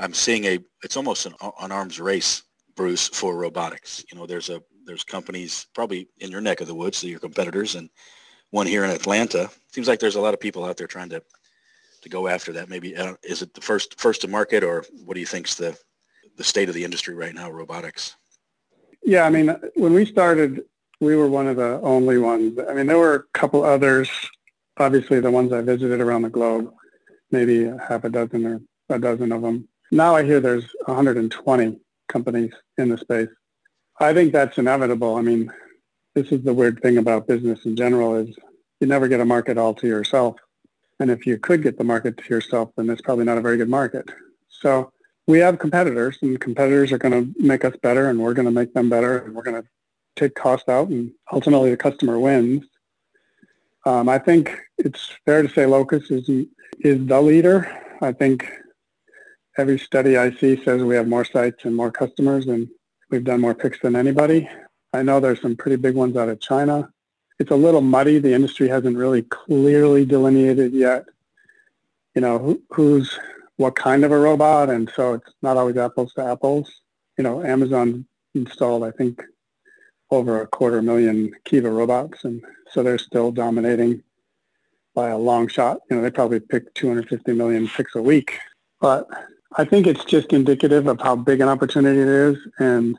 I'm 0.00 0.14
seeing 0.14 0.44
a, 0.44 0.58
it's 0.82 0.96
almost 0.96 1.26
an, 1.26 1.34
an 1.60 1.72
arms 1.72 2.00
race 2.00 2.42
Bruce, 2.74 3.08
for 3.08 3.36
robotics? 3.36 4.04
You 4.10 4.18
know, 4.18 4.26
there's 4.26 4.50
a 4.50 4.62
there's 4.84 5.04
companies 5.04 5.66
probably 5.74 6.08
in 6.18 6.30
your 6.30 6.40
neck 6.40 6.60
of 6.60 6.66
the 6.66 6.74
woods, 6.74 7.04
your 7.04 7.20
competitors, 7.20 7.74
and 7.74 7.88
one 8.50 8.66
here 8.66 8.84
in 8.84 8.90
Atlanta. 8.90 9.50
Seems 9.72 9.88
like 9.88 10.00
there's 10.00 10.16
a 10.16 10.20
lot 10.20 10.34
of 10.34 10.40
people 10.40 10.64
out 10.64 10.76
there 10.76 10.86
trying 10.86 11.10
to 11.10 11.22
to 12.02 12.08
go 12.08 12.28
after 12.28 12.52
that. 12.52 12.68
Maybe 12.68 12.96
uh, 12.96 13.14
is 13.22 13.42
it 13.42 13.54
the 13.54 13.60
first 13.60 13.98
first 13.98 14.20
to 14.22 14.28
market, 14.28 14.62
or 14.62 14.84
what 15.04 15.14
do 15.14 15.20
you 15.20 15.26
think's 15.26 15.54
the 15.54 15.76
the 16.36 16.44
state 16.44 16.68
of 16.68 16.74
the 16.74 16.84
industry 16.84 17.14
right 17.14 17.34
now, 17.34 17.50
robotics? 17.50 18.16
Yeah, 19.02 19.24
I 19.24 19.30
mean, 19.30 19.54
when 19.74 19.92
we 19.92 20.04
started, 20.06 20.62
we 21.00 21.16
were 21.16 21.28
one 21.28 21.48
of 21.48 21.56
the 21.56 21.80
only 21.82 22.18
ones. 22.18 22.58
I 22.68 22.74
mean, 22.74 22.86
there 22.86 22.98
were 22.98 23.14
a 23.14 23.38
couple 23.38 23.64
others, 23.64 24.08
obviously 24.76 25.20
the 25.20 25.30
ones 25.30 25.52
I 25.52 25.60
visited 25.60 26.00
around 26.00 26.22
the 26.22 26.30
globe, 26.30 26.72
maybe 27.30 27.64
half 27.88 28.04
a 28.04 28.10
dozen 28.10 28.46
or 28.46 28.60
a 28.88 28.98
dozen 28.98 29.32
of 29.32 29.42
them. 29.42 29.68
Now 29.90 30.14
I 30.14 30.22
hear 30.22 30.40
there's 30.40 30.68
120 30.86 31.78
companies 32.08 32.52
in 32.78 32.88
the 32.88 32.98
space. 32.98 33.28
I 34.00 34.14
think 34.14 34.32
that's 34.32 34.58
inevitable. 34.58 35.16
I 35.16 35.22
mean, 35.22 35.52
this 36.14 36.30
is 36.30 36.42
the 36.42 36.54
weird 36.54 36.80
thing 36.80 36.98
about 36.98 37.26
business 37.26 37.64
in 37.64 37.76
general 37.76 38.16
is 38.16 38.34
you 38.80 38.86
never 38.86 39.08
get 39.08 39.20
a 39.20 39.24
market 39.24 39.58
all 39.58 39.74
to 39.74 39.86
yourself. 39.86 40.36
And 41.02 41.10
if 41.10 41.26
you 41.26 41.36
could 41.36 41.64
get 41.64 41.78
the 41.78 41.82
market 41.82 42.16
to 42.16 42.28
yourself, 42.30 42.70
then 42.76 42.88
it's 42.88 43.02
probably 43.02 43.24
not 43.24 43.36
a 43.36 43.40
very 43.40 43.56
good 43.56 43.68
market. 43.68 44.08
So 44.48 44.92
we 45.26 45.40
have 45.40 45.58
competitors 45.58 46.16
and 46.22 46.40
competitors 46.40 46.92
are 46.92 46.98
going 46.98 47.12
to 47.12 47.42
make 47.42 47.64
us 47.64 47.74
better 47.82 48.08
and 48.08 48.20
we're 48.20 48.34
going 48.34 48.46
to 48.46 48.52
make 48.52 48.72
them 48.72 48.88
better 48.88 49.18
and 49.18 49.34
we're 49.34 49.42
going 49.42 49.60
to 49.60 49.68
take 50.14 50.36
cost 50.36 50.68
out 50.68 50.90
and 50.90 51.10
ultimately 51.32 51.70
the 51.70 51.76
customer 51.76 52.20
wins. 52.20 52.64
Um, 53.84 54.08
I 54.08 54.18
think 54.18 54.56
it's 54.78 55.10
fair 55.26 55.42
to 55.42 55.48
say 55.48 55.66
Locus 55.66 56.08
is, 56.08 56.28
is 56.78 57.04
the 57.04 57.20
leader. 57.20 57.68
I 58.00 58.12
think 58.12 58.48
every 59.58 59.80
study 59.80 60.16
I 60.16 60.30
see 60.30 60.62
says 60.64 60.84
we 60.84 60.94
have 60.94 61.08
more 61.08 61.24
sites 61.24 61.64
and 61.64 61.74
more 61.74 61.90
customers 61.90 62.46
and 62.46 62.68
we've 63.10 63.24
done 63.24 63.40
more 63.40 63.56
picks 63.56 63.80
than 63.80 63.96
anybody. 63.96 64.48
I 64.92 65.02
know 65.02 65.18
there's 65.18 65.42
some 65.42 65.56
pretty 65.56 65.76
big 65.76 65.96
ones 65.96 66.16
out 66.16 66.28
of 66.28 66.40
China. 66.40 66.92
It's 67.42 67.50
a 67.50 67.56
little 67.56 67.80
muddy. 67.80 68.20
The 68.20 68.34
industry 68.34 68.68
hasn't 68.68 68.96
really 68.96 69.22
clearly 69.22 70.04
delineated 70.04 70.72
yet, 70.72 71.06
you 72.14 72.20
know, 72.20 72.38
who, 72.38 72.62
who's 72.70 73.18
what 73.56 73.74
kind 73.74 74.04
of 74.04 74.12
a 74.12 74.16
robot. 74.16 74.70
And 74.70 74.88
so 74.94 75.14
it's 75.14 75.28
not 75.42 75.56
always 75.56 75.76
apples 75.76 76.14
to 76.14 76.24
apples. 76.24 76.70
You 77.18 77.24
know, 77.24 77.42
Amazon 77.42 78.06
installed, 78.36 78.84
I 78.84 78.92
think, 78.92 79.24
over 80.12 80.40
a 80.40 80.46
quarter 80.46 80.80
million 80.82 81.34
Kiva 81.44 81.68
robots. 81.68 82.22
And 82.22 82.44
so 82.70 82.84
they're 82.84 82.96
still 82.96 83.32
dominating 83.32 84.04
by 84.94 85.08
a 85.08 85.18
long 85.18 85.48
shot. 85.48 85.80
You 85.90 85.96
know, 85.96 86.02
they 86.02 86.12
probably 86.12 86.38
pick 86.38 86.72
250 86.74 87.32
million 87.32 87.66
picks 87.66 87.96
a 87.96 88.02
week. 88.02 88.38
But 88.80 89.08
I 89.56 89.64
think 89.64 89.88
it's 89.88 90.04
just 90.04 90.32
indicative 90.32 90.86
of 90.86 91.00
how 91.00 91.16
big 91.16 91.40
an 91.40 91.48
opportunity 91.48 92.02
it 92.02 92.06
is. 92.06 92.38
And, 92.60 92.96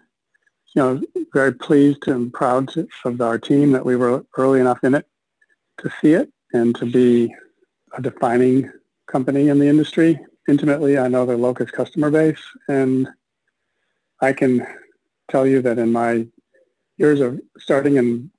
you 0.75 0.81
know, 0.81 1.01
very 1.33 1.53
pleased 1.53 2.07
and 2.07 2.33
proud 2.33 2.67
to, 2.69 2.87
of 3.05 3.21
our 3.21 3.37
team 3.37 3.71
that 3.71 3.85
we 3.85 3.95
were 3.95 4.25
early 4.37 4.59
enough 4.59 4.83
in 4.83 4.95
it 4.95 5.07
to 5.79 5.91
see 6.01 6.13
it 6.13 6.31
and 6.53 6.75
to 6.75 6.85
be 6.85 7.33
a 7.95 8.01
defining 8.01 8.71
company 9.07 9.49
in 9.49 9.59
the 9.59 9.67
industry. 9.67 10.19
Intimately, 10.47 10.97
I 10.97 11.07
know 11.07 11.25
the 11.25 11.37
Locus 11.37 11.71
customer 11.71 12.09
base, 12.09 12.41
and 12.67 13.07
I 14.21 14.33
can 14.33 14.65
tell 15.29 15.45
you 15.45 15.61
that 15.61 15.79
in 15.79 15.91
my 15.91 16.27
years 16.97 17.21
of 17.21 17.39
starting 17.57 17.97
and 17.97 18.29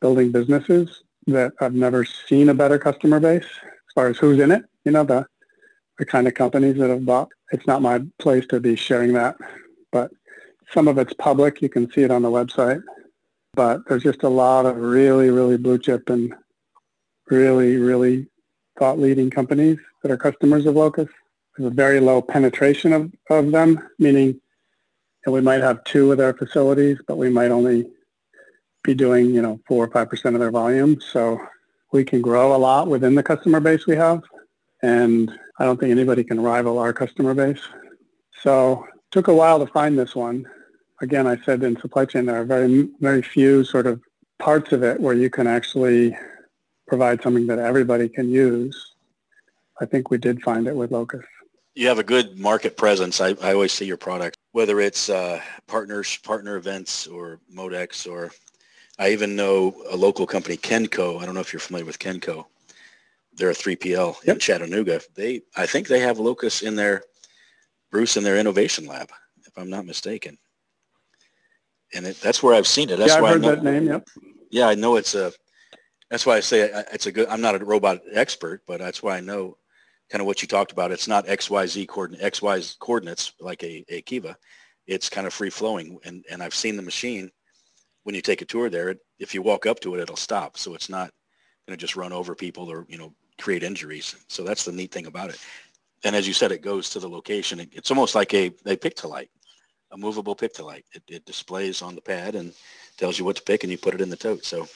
building 0.00 0.32
businesses, 0.32 1.02
that 1.26 1.52
I've 1.60 1.74
never 1.74 2.04
seen 2.04 2.48
a 2.48 2.54
better 2.54 2.78
customer 2.78 3.20
base 3.20 3.44
as 3.44 3.92
far 3.94 4.08
as 4.08 4.18
who's 4.18 4.40
in 4.40 4.50
it. 4.50 4.64
You 4.84 4.92
know, 4.92 5.04
the 5.04 5.26
the 5.98 6.06
kind 6.06 6.26
of 6.26 6.34
companies 6.34 6.78
that 6.78 6.88
have 6.88 7.04
bought. 7.04 7.28
It's 7.52 7.66
not 7.66 7.82
my 7.82 8.00
place 8.18 8.46
to 8.46 8.58
be 8.58 8.74
sharing 8.74 9.12
that, 9.12 9.36
but 9.92 10.10
some 10.72 10.88
of 10.88 10.98
it's 10.98 11.12
public. 11.14 11.62
You 11.62 11.68
can 11.68 11.90
see 11.90 12.02
it 12.02 12.10
on 12.10 12.22
the 12.22 12.30
website. 12.30 12.82
But 13.54 13.88
there's 13.88 14.04
just 14.04 14.22
a 14.22 14.28
lot 14.28 14.66
of 14.66 14.76
really, 14.76 15.30
really 15.30 15.56
blue 15.56 15.78
chip 15.78 16.08
and 16.08 16.32
really, 17.28 17.76
really 17.76 18.28
thought 18.78 18.98
leading 18.98 19.28
companies 19.30 19.78
that 20.02 20.12
are 20.12 20.16
customers 20.16 20.66
of 20.66 20.76
Locus. 20.76 21.08
There's 21.56 21.72
a 21.72 21.74
very 21.74 22.00
low 22.00 22.22
penetration 22.22 22.92
of, 22.92 23.12
of 23.28 23.50
them, 23.50 23.80
meaning 23.98 24.40
that 25.24 25.32
we 25.32 25.40
might 25.40 25.62
have 25.62 25.82
two 25.84 26.12
of 26.12 26.18
their 26.18 26.32
facilities, 26.32 26.98
but 27.06 27.18
we 27.18 27.28
might 27.28 27.50
only 27.50 27.86
be 28.84 28.94
doing, 28.94 29.34
you 29.34 29.42
know, 29.42 29.60
four 29.66 29.84
or 29.84 29.90
five 29.90 30.08
percent 30.08 30.36
of 30.36 30.40
their 30.40 30.52
volume. 30.52 31.00
So 31.00 31.40
we 31.92 32.04
can 32.04 32.22
grow 32.22 32.54
a 32.54 32.56
lot 32.56 32.86
within 32.86 33.16
the 33.16 33.22
customer 33.22 33.60
base 33.60 33.86
we 33.86 33.96
have. 33.96 34.22
And 34.82 35.30
I 35.58 35.64
don't 35.64 35.78
think 35.78 35.90
anybody 35.90 36.24
can 36.24 36.40
rival 36.40 36.78
our 36.78 36.92
customer 36.92 37.34
base. 37.34 37.60
So 38.42 38.86
took 39.10 39.28
a 39.28 39.34
while 39.34 39.58
to 39.58 39.66
find 39.66 39.98
this 39.98 40.14
one. 40.14 40.46
Again, 41.00 41.26
I 41.26 41.40
said 41.44 41.62
in 41.62 41.80
supply 41.80 42.04
chain 42.04 42.26
there 42.26 42.40
are 42.40 42.44
very, 42.44 42.88
very 43.00 43.22
few 43.22 43.64
sort 43.64 43.86
of 43.86 44.00
parts 44.38 44.72
of 44.72 44.82
it 44.82 45.00
where 45.00 45.14
you 45.14 45.30
can 45.30 45.46
actually 45.46 46.16
provide 46.86 47.22
something 47.22 47.46
that 47.46 47.58
everybody 47.58 48.08
can 48.08 48.30
use. 48.30 48.94
I 49.80 49.86
think 49.86 50.10
we 50.10 50.18
did 50.18 50.42
find 50.42 50.66
it 50.66 50.74
with 50.74 50.90
Locus. 50.90 51.24
You 51.74 51.88
have 51.88 51.98
a 51.98 52.04
good 52.04 52.38
market 52.38 52.76
presence. 52.76 53.20
I, 53.20 53.28
I 53.42 53.54
always 53.54 53.72
see 53.72 53.86
your 53.86 53.96
product, 53.96 54.36
whether 54.52 54.80
it's 54.80 55.08
uh, 55.08 55.40
partners, 55.66 56.18
partner 56.18 56.56
events 56.56 57.06
or 57.06 57.40
Modex, 57.54 58.10
or 58.10 58.30
I 58.98 59.10
even 59.10 59.36
know 59.36 59.74
a 59.90 59.96
local 59.96 60.26
company, 60.26 60.56
Kenco. 60.56 61.20
I 61.20 61.24
don't 61.24 61.34
know 61.34 61.40
if 61.40 61.52
you're 61.52 61.60
familiar 61.60 61.86
with 61.86 61.98
Kenco 61.98 62.46
they're 63.40 63.50
a 63.50 63.54
3PL 63.54 64.16
yep. 64.24 64.34
in 64.34 64.38
Chattanooga. 64.38 65.00
They, 65.14 65.42
I 65.56 65.66
think 65.66 65.88
they 65.88 66.00
have 66.00 66.18
Locus 66.18 66.62
in 66.62 66.76
their, 66.76 67.02
Bruce 67.90 68.16
in 68.16 68.22
their 68.22 68.38
innovation 68.38 68.86
lab, 68.86 69.10
if 69.46 69.56
I'm 69.56 69.70
not 69.70 69.86
mistaken. 69.86 70.38
And 71.94 72.06
it, 72.06 72.20
that's 72.20 72.42
where 72.42 72.54
I've 72.54 72.66
seen 72.66 72.90
it. 72.90 72.98
That's 72.98 73.10
yeah, 73.10 73.16
I've 73.16 73.22
why 73.22 73.32
heard 73.32 73.44
I 73.44 73.48
know, 73.48 73.54
that 73.54 73.64
name. 73.64 73.86
Yep. 73.86 74.08
Yeah, 74.50 74.68
I 74.68 74.74
know 74.74 74.96
it's 74.96 75.14
a. 75.14 75.32
That's 76.10 76.26
why 76.26 76.36
I 76.36 76.40
say 76.40 76.70
it's 76.92 77.06
a 77.06 77.12
good. 77.12 77.28
I'm 77.28 77.40
not 77.40 77.60
a 77.60 77.64
robot 77.64 78.00
expert, 78.12 78.62
but 78.66 78.78
that's 78.78 79.02
why 79.02 79.16
I 79.16 79.20
know 79.20 79.56
kind 80.10 80.20
of 80.20 80.26
what 80.26 80.42
you 80.42 80.48
talked 80.48 80.72
about. 80.72 80.90
It's 80.90 81.08
not 81.08 81.28
X 81.28 81.48
Y 81.50 81.66
Z 81.66 81.86
coordinate 81.86 82.22
X 82.22 82.42
Y 82.42 82.60
coordinates 82.80 83.32
like 83.40 83.62
a, 83.62 83.84
a 83.88 84.02
Kiva. 84.02 84.36
It's 84.86 85.08
kind 85.08 85.26
of 85.26 85.32
free 85.32 85.50
flowing, 85.50 85.98
and 86.04 86.24
and 86.30 86.42
I've 86.42 86.54
seen 86.54 86.76
the 86.76 86.82
machine. 86.82 87.30
When 88.04 88.14
you 88.14 88.22
take 88.22 88.40
a 88.40 88.46
tour 88.46 88.70
there, 88.70 88.96
if 89.18 89.34
you 89.34 89.42
walk 89.42 89.66
up 89.66 89.78
to 89.80 89.94
it, 89.94 90.00
it'll 90.00 90.16
stop. 90.16 90.56
So 90.56 90.74
it's 90.74 90.88
not 90.88 91.10
going 91.66 91.76
to 91.78 91.80
just 91.80 91.96
run 91.96 92.12
over 92.12 92.34
people 92.34 92.70
or 92.70 92.86
you 92.88 92.98
know 92.98 93.14
create 93.38 93.62
injuries. 93.62 94.16
So 94.28 94.42
that's 94.42 94.64
the 94.64 94.72
neat 94.72 94.90
thing 94.90 95.06
about 95.06 95.30
it. 95.30 95.38
And 96.02 96.16
as 96.16 96.26
you 96.26 96.32
said, 96.32 96.50
it 96.50 96.62
goes 96.62 96.90
to 96.90 96.98
the 96.98 97.08
location. 97.08 97.60
It's 97.72 97.90
almost 97.90 98.14
like 98.14 98.32
a, 98.32 98.52
a 98.66 98.76
pick-to-light, 98.76 99.30
a 99.92 99.96
movable 99.96 100.34
pick-to-light. 100.34 100.84
It, 100.92 101.02
it 101.08 101.24
displays 101.24 101.82
on 101.82 101.94
the 101.94 102.00
pad 102.00 102.34
and 102.34 102.52
tells 102.96 103.18
you 103.18 103.24
what 103.24 103.36
to 103.36 103.42
pick 103.42 103.62
and 103.64 103.70
you 103.70 103.78
put 103.78 103.94
it 103.94 104.00
in 104.00 104.10
the 104.10 104.16
tote. 104.16 104.44
So 104.44 104.68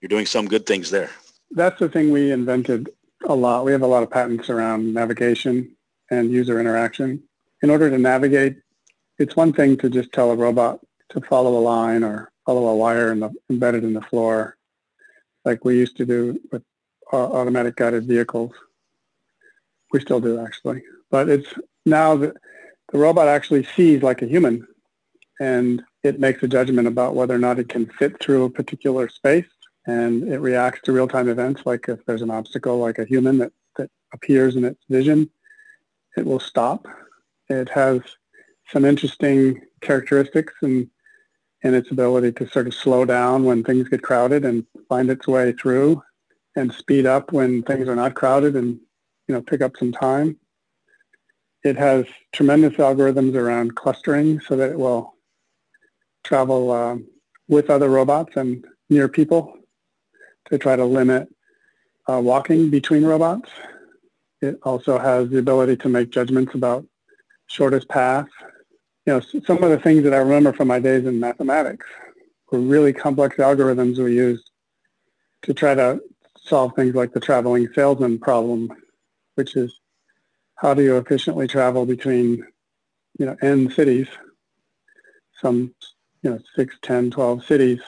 you're 0.00 0.08
doing 0.08 0.26
some 0.26 0.46
good 0.46 0.66
things 0.66 0.90
there. 0.90 1.10
That's 1.50 1.78
the 1.78 1.88
thing 1.88 2.10
we 2.10 2.32
invented 2.32 2.90
a 3.24 3.34
lot. 3.34 3.64
We 3.64 3.72
have 3.72 3.82
a 3.82 3.86
lot 3.86 4.02
of 4.02 4.10
patents 4.10 4.50
around 4.50 4.92
navigation 4.92 5.76
and 6.10 6.30
user 6.30 6.60
interaction. 6.60 7.22
In 7.62 7.70
order 7.70 7.90
to 7.90 7.98
navigate, 7.98 8.56
it's 9.18 9.36
one 9.36 9.52
thing 9.52 9.76
to 9.78 9.88
just 9.88 10.12
tell 10.12 10.30
a 10.30 10.36
robot 10.36 10.80
to 11.10 11.20
follow 11.22 11.58
a 11.58 11.60
line 11.60 12.02
or 12.04 12.30
follow 12.44 12.68
a 12.68 12.76
wire 12.76 13.12
in 13.12 13.20
the, 13.20 13.30
embedded 13.48 13.84
in 13.84 13.94
the 13.94 14.02
floor 14.02 14.56
like 15.44 15.64
we 15.64 15.76
used 15.76 15.96
to 15.96 16.04
do 16.06 16.38
with 16.52 16.62
automatic 17.12 17.76
guided 17.76 18.06
vehicles. 18.06 18.52
We 19.92 20.00
still 20.00 20.20
do 20.20 20.40
actually, 20.40 20.82
but 21.10 21.28
it's 21.28 21.48
now 21.86 22.16
that 22.16 22.36
the 22.92 22.98
robot 22.98 23.28
actually 23.28 23.64
sees 23.64 24.02
like 24.02 24.22
a 24.22 24.26
human 24.26 24.66
and 25.40 25.82
it 26.02 26.20
makes 26.20 26.42
a 26.42 26.48
judgment 26.48 26.88
about 26.88 27.14
whether 27.14 27.34
or 27.34 27.38
not 27.38 27.58
it 27.58 27.68
can 27.68 27.86
fit 27.86 28.20
through 28.20 28.44
a 28.44 28.50
particular 28.50 29.08
space 29.08 29.46
and 29.86 30.24
it 30.24 30.38
reacts 30.38 30.80
to 30.82 30.92
real-time 30.92 31.28
events 31.28 31.62
like 31.64 31.88
if 31.88 32.04
there's 32.06 32.22
an 32.22 32.30
obstacle 32.30 32.78
like 32.78 32.98
a 32.98 33.04
human 33.04 33.38
that, 33.38 33.52
that 33.76 33.90
appears 34.12 34.56
in 34.56 34.64
its 34.64 34.82
vision, 34.88 35.28
it 36.16 36.24
will 36.24 36.40
stop. 36.40 36.86
It 37.48 37.68
has 37.68 38.00
some 38.72 38.84
interesting 38.84 39.62
characteristics 39.80 40.54
and 40.62 40.88
in 41.62 41.74
its 41.74 41.90
ability 41.90 42.32
to 42.32 42.48
sort 42.48 42.66
of 42.66 42.74
slow 42.74 43.04
down 43.04 43.44
when 43.44 43.62
things 43.62 43.88
get 43.88 44.02
crowded 44.02 44.44
and 44.44 44.66
find 44.88 45.10
its 45.10 45.26
way 45.26 45.52
through 45.52 46.02
and 46.54 46.72
speed 46.72 47.06
up 47.06 47.32
when 47.32 47.62
things 47.62 47.88
are 47.88 47.96
not 47.96 48.14
crowded 48.14 48.56
and 48.56 48.78
you 49.28 49.34
know 49.34 49.42
pick 49.42 49.60
up 49.60 49.76
some 49.76 49.92
time. 49.92 50.38
It 51.64 51.76
has 51.76 52.06
tremendous 52.32 52.74
algorithms 52.74 53.34
around 53.34 53.74
clustering 53.74 54.40
so 54.40 54.56
that 54.56 54.70
it 54.70 54.78
will 54.78 55.14
travel 56.24 56.70
uh, 56.70 56.96
with 57.48 57.70
other 57.70 57.88
robots 57.88 58.36
and 58.36 58.64
near 58.90 59.08
people 59.08 59.54
to 60.50 60.58
try 60.58 60.76
to 60.76 60.84
limit 60.84 61.28
uh, 62.08 62.20
walking 62.20 62.70
between 62.70 63.04
robots. 63.04 63.50
It 64.42 64.58
also 64.62 64.98
has 64.98 65.30
the 65.30 65.38
ability 65.38 65.76
to 65.78 65.88
make 65.88 66.10
judgments 66.10 66.54
about 66.54 66.86
shortest 67.46 67.88
path. 67.88 68.26
You 69.06 69.14
know, 69.14 69.20
some 69.20 69.62
of 69.62 69.70
the 69.70 69.78
things 69.78 70.04
that 70.04 70.14
I 70.14 70.18
remember 70.18 70.52
from 70.52 70.68
my 70.68 70.80
days 70.80 71.06
in 71.06 71.18
mathematics 71.18 71.86
were 72.50 72.60
really 72.60 72.92
complex 72.92 73.36
algorithms 73.36 73.98
we 73.98 74.14
used 74.14 74.50
to 75.42 75.54
try 75.54 75.74
to 75.74 76.00
solve 76.38 76.74
things 76.74 76.94
like 76.94 77.12
the 77.12 77.20
traveling 77.20 77.68
salesman 77.74 78.18
problem, 78.18 78.70
which 79.34 79.56
is 79.56 79.80
how 80.56 80.74
do 80.74 80.82
you 80.82 80.96
efficiently 80.96 81.46
travel 81.46 81.86
between, 81.86 82.44
you 83.18 83.26
know, 83.26 83.36
end 83.42 83.72
cities 83.72 84.08
some, 85.40 85.74
you 86.22 86.30
know, 86.30 86.38
six, 86.54 86.76
10, 86.82 87.10
12 87.10 87.44
cities 87.44 87.80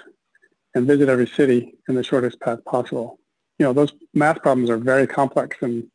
and 0.75 0.87
visit 0.87 1.09
every 1.09 1.27
city 1.27 1.75
in 1.89 1.95
the 1.95 2.03
shortest 2.03 2.41
path 2.41 2.65
possible. 2.65 3.19
You 3.59 3.67
know, 3.67 3.73
those 3.73 3.93
math 4.15 4.43
problems 4.43 4.71
are 4.71 4.77
very 4.77 5.07
complex 5.07 5.57
and 5.63 5.89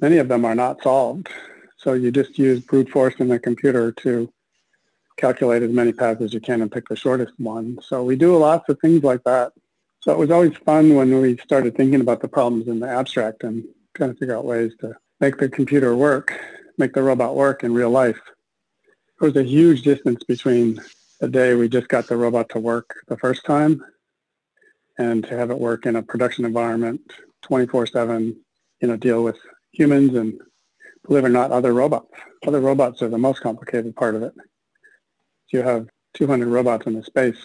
many 0.00 0.18
of 0.18 0.28
them 0.28 0.44
are 0.44 0.54
not 0.54 0.82
solved. 0.82 1.28
So 1.78 1.94
you 1.94 2.10
just 2.10 2.38
use 2.38 2.60
brute 2.60 2.90
force 2.90 3.14
in 3.18 3.28
the 3.28 3.38
computer 3.38 3.92
to 3.92 4.32
calculate 5.16 5.62
as 5.62 5.70
many 5.70 5.92
paths 5.92 6.20
as 6.20 6.34
you 6.34 6.40
can 6.40 6.62
and 6.62 6.70
pick 6.70 6.88
the 6.88 6.96
shortest 6.96 7.32
one. 7.38 7.78
So 7.82 8.04
we 8.04 8.16
do 8.16 8.36
lots 8.36 8.68
of 8.68 8.78
things 8.80 9.02
like 9.02 9.22
that. 9.24 9.52
So 10.00 10.12
it 10.12 10.18
was 10.18 10.30
always 10.30 10.56
fun 10.58 10.94
when 10.94 11.20
we 11.20 11.36
started 11.38 11.76
thinking 11.76 12.00
about 12.00 12.20
the 12.20 12.28
problems 12.28 12.66
in 12.66 12.80
the 12.80 12.88
abstract 12.88 13.44
and 13.44 13.64
trying 13.94 14.12
to 14.12 14.18
figure 14.18 14.36
out 14.36 14.44
ways 14.44 14.72
to 14.80 14.96
make 15.22 15.38
the 15.38 15.48
computer 15.48 15.94
work, 15.94 16.38
make 16.78 16.92
the 16.92 17.02
robot 17.02 17.36
work 17.36 17.62
in 17.62 17.72
real 17.72 17.90
life. 17.90 18.18
There 19.20 19.28
was 19.28 19.36
a 19.36 19.44
huge 19.44 19.82
distance 19.82 20.24
between 20.24 20.80
the 21.20 21.28
day 21.28 21.54
we 21.54 21.68
just 21.68 21.86
got 21.86 22.08
the 22.08 22.16
robot 22.16 22.48
to 22.50 22.58
work 22.58 23.04
the 23.06 23.16
first 23.16 23.44
time 23.44 23.84
and 24.98 25.22
to 25.22 25.36
have 25.38 25.52
it 25.52 25.58
work 25.58 25.86
in 25.86 25.94
a 25.94 26.02
production 26.02 26.44
environment 26.44 27.00
24-7, 27.44 28.36
you 28.80 28.88
know, 28.88 28.96
deal 28.96 29.22
with 29.22 29.36
humans 29.70 30.16
and 30.16 30.40
believe 31.06 31.22
it 31.22 31.28
or 31.28 31.30
not, 31.30 31.52
other 31.52 31.72
robots. 31.72 32.12
Other 32.44 32.60
robots 32.60 33.00
are 33.00 33.08
the 33.08 33.16
most 33.16 33.42
complicated 33.42 33.94
part 33.94 34.16
of 34.16 34.24
it. 34.24 34.34
You 35.52 35.62
have 35.62 35.88
200 36.14 36.48
robots 36.48 36.86
in 36.86 36.94
the 36.94 37.04
space 37.04 37.38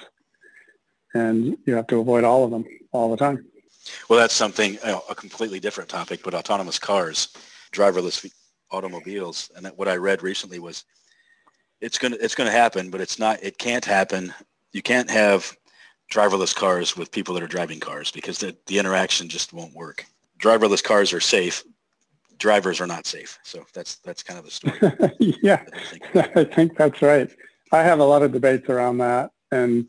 and 1.14 1.56
you 1.68 1.76
have 1.76 1.86
to 1.88 2.00
avoid 2.00 2.24
all 2.24 2.44
of 2.44 2.50
them 2.50 2.66
all 2.92 3.12
the 3.12 3.18
time. 3.18 3.46
Well, 4.10 4.20
that's 4.20 4.34
something, 4.34 4.74
you 4.74 4.80
know, 4.84 5.04
a 5.10 5.16
completely 5.16 5.60
different 5.60 5.90
topic, 5.90 6.22
but 6.24 6.34
autonomous 6.34 6.80
cars, 6.80 7.30
driverless 7.72 8.30
automobiles. 8.72 9.52
And 9.56 9.68
what 9.76 9.88
I 9.88 9.96
read 9.96 10.24
recently 10.24 10.60
was 10.60 10.86
it's 11.82 11.98
going 11.98 12.14
to, 12.14 12.24
it's 12.24 12.36
to 12.36 12.50
happen, 12.50 12.90
but 12.90 13.02
it's 13.02 13.20
not, 13.20 13.44
it 13.44 13.58
can't 13.58 13.86
happen. 13.86 14.34
You 14.72 14.82
can't 14.82 15.10
have 15.10 15.56
driverless 16.12 16.56
cars 16.56 16.96
with 16.96 17.12
people 17.12 17.34
that 17.36 17.44
are 17.44 17.48
driving 17.48 17.80
cars 17.80 18.12
because 18.12 18.40
the, 18.40 18.56
the 18.68 18.80
interaction 18.80 19.30
just 19.30 19.54
won't 19.54 19.76
work. 19.76 20.06
Driverless 20.40 20.84
cars 20.84 21.14
are 21.14 21.20
safe. 21.20 21.64
Drivers 22.38 22.80
are 22.80 22.88
not 22.88 23.06
safe. 23.06 23.40
So 23.44 23.66
that's, 23.74 23.96
that's 23.98 24.24
kind 24.24 24.40
of 24.40 24.46
the 24.46 24.52
story. 24.52 24.78
yeah, 25.42 25.64
I 25.74 25.80
think. 25.80 26.38
I 26.38 26.44
think 26.44 26.78
that's 26.78 27.02
right. 27.02 27.30
I 27.72 27.84
have 27.84 28.00
a 28.00 28.06
lot 28.06 28.24
of 28.24 28.32
debates 28.32 28.70
around 28.70 29.00
that. 29.00 29.32
And 29.52 29.88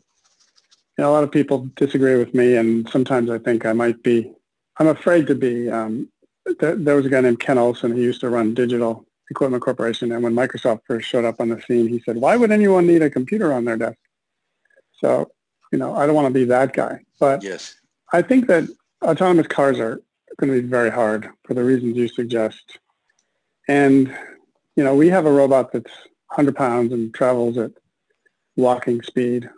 you 0.99 1.03
know, 1.05 1.11
a 1.11 1.13
lot 1.13 1.23
of 1.23 1.31
people 1.31 1.69
disagree 1.75 2.17
with 2.17 2.33
me, 2.33 2.57
and 2.57 2.89
sometimes 2.89 3.29
I 3.29 3.37
think 3.37 3.65
I 3.65 3.71
might 3.71 4.03
be. 4.03 4.33
I'm 4.77 4.87
afraid 4.87 5.27
to 5.27 5.35
be. 5.35 5.69
Um, 5.69 6.09
there 6.59 6.95
was 6.95 7.05
a 7.05 7.09
guy 7.09 7.21
named 7.21 7.39
Ken 7.39 7.57
Olsen 7.57 7.91
who 7.91 8.01
used 8.01 8.21
to 8.21 8.29
run 8.29 8.53
Digital 8.53 9.05
Equipment 9.29 9.63
Corporation, 9.63 10.11
and 10.11 10.23
when 10.23 10.33
Microsoft 10.33 10.81
first 10.87 11.07
showed 11.07 11.25
up 11.25 11.39
on 11.39 11.49
the 11.49 11.61
scene, 11.61 11.87
he 11.87 11.99
said, 11.99 12.17
"Why 12.17 12.35
would 12.35 12.51
anyone 12.51 12.87
need 12.87 13.01
a 13.01 13.09
computer 13.09 13.53
on 13.53 13.65
their 13.65 13.77
desk?" 13.77 13.97
So, 14.99 15.31
you 15.71 15.79
know, 15.79 15.95
I 15.95 16.05
don't 16.05 16.15
want 16.15 16.27
to 16.27 16.33
be 16.33 16.45
that 16.45 16.73
guy, 16.73 17.01
but 17.19 17.43
yes, 17.43 17.75
I 18.11 18.21
think 18.21 18.47
that 18.47 18.67
autonomous 19.03 19.47
cars 19.47 19.79
are 19.79 20.01
going 20.39 20.53
to 20.53 20.61
be 20.61 20.67
very 20.67 20.89
hard 20.89 21.29
for 21.45 21.53
the 21.53 21.63
reasons 21.63 21.97
you 21.97 22.07
suggest. 22.07 22.79
And 23.67 24.15
you 24.75 24.83
know, 24.83 24.95
we 24.95 25.09
have 25.09 25.25
a 25.25 25.31
robot 25.31 25.71
that's 25.71 25.91
100 26.29 26.55
pounds 26.55 26.93
and 26.93 27.13
travels 27.13 27.57
at 27.57 27.71
walking 28.55 29.01
speed 29.01 29.49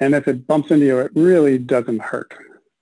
and 0.00 0.14
if 0.14 0.28
it 0.28 0.46
bumps 0.46 0.70
into 0.70 0.86
you, 0.86 0.98
it 0.98 1.12
really 1.14 1.58
doesn't 1.58 2.00
hurt. 2.00 2.34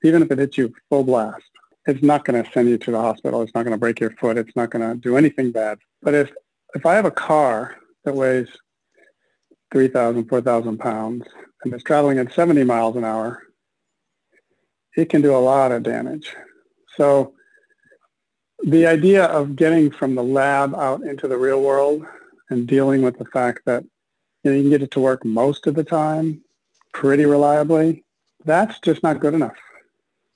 Even 0.03 0.23
if 0.23 0.31
it 0.31 0.39
hits 0.39 0.59
you 0.59 0.73
full 0.89 1.05
blast, 1.05 1.45
it's 1.87 2.03
not 2.03 2.25
going 2.25 2.43
to 2.43 2.51
send 2.53 2.69
you 2.69 2.79
to 2.79 2.91
the 2.91 3.01
hospital. 3.01 3.43
It's 3.43 3.55
not 3.55 3.65
going 3.65 3.73
to 3.73 3.79
break 3.79 4.01
your 4.01 4.11
foot. 4.13 4.39
It's 4.39 4.57
not 4.57 4.71
going 4.71 4.89
to 4.89 4.97
do 4.97 5.17
anything 5.17 5.53
bad. 5.53 5.79
But 6.03 6.15
if, 6.15 6.33
if 6.75 6.87
I 6.87 6.95
have 6.95 7.05
a 7.05 7.11
car 7.11 7.77
that 8.05 8.15
weighs 8.15 8.49
3,000, 9.73 10.29
4,000 10.29 10.79
pounds 10.79 11.25
and 11.65 11.75
it's 11.75 11.85
traveling 11.85 12.19
at 12.19 12.33
70 12.33 12.65
miles 12.65 12.97
an 12.97 13.05
hour, 13.05 13.43
it 14.97 15.09
can 15.09 15.21
do 15.21 15.35
a 15.35 15.39
lot 15.39 15.73
of 15.73 15.83
damage. 15.83 16.35
So 16.97 17.35
the 18.63 18.87
idea 18.87 19.25
of 19.25 19.57
getting 19.57 19.91
from 19.91 20.15
the 20.15 20.23
lab 20.23 20.75
out 20.75 21.03
into 21.03 21.29
the 21.29 21.37
real 21.37 21.61
world 21.61 22.07
and 22.51 22.67
dealing 22.67 23.03
with 23.03 23.19
the 23.19 23.25
fact 23.27 23.63
that 23.67 23.85
you, 24.43 24.51
know, 24.51 24.57
you 24.57 24.63
can 24.63 24.71
get 24.71 24.83
it 24.83 24.91
to 24.93 25.01
work 25.01 25.25
most 25.25 25.67
of 25.67 25.75
the 25.75 25.85
time 25.85 26.43
pretty 26.93 27.25
reliably, 27.25 28.05
that's 28.45 28.79
just 28.81 29.03
not 29.03 29.21
good 29.21 29.35
enough. 29.35 29.57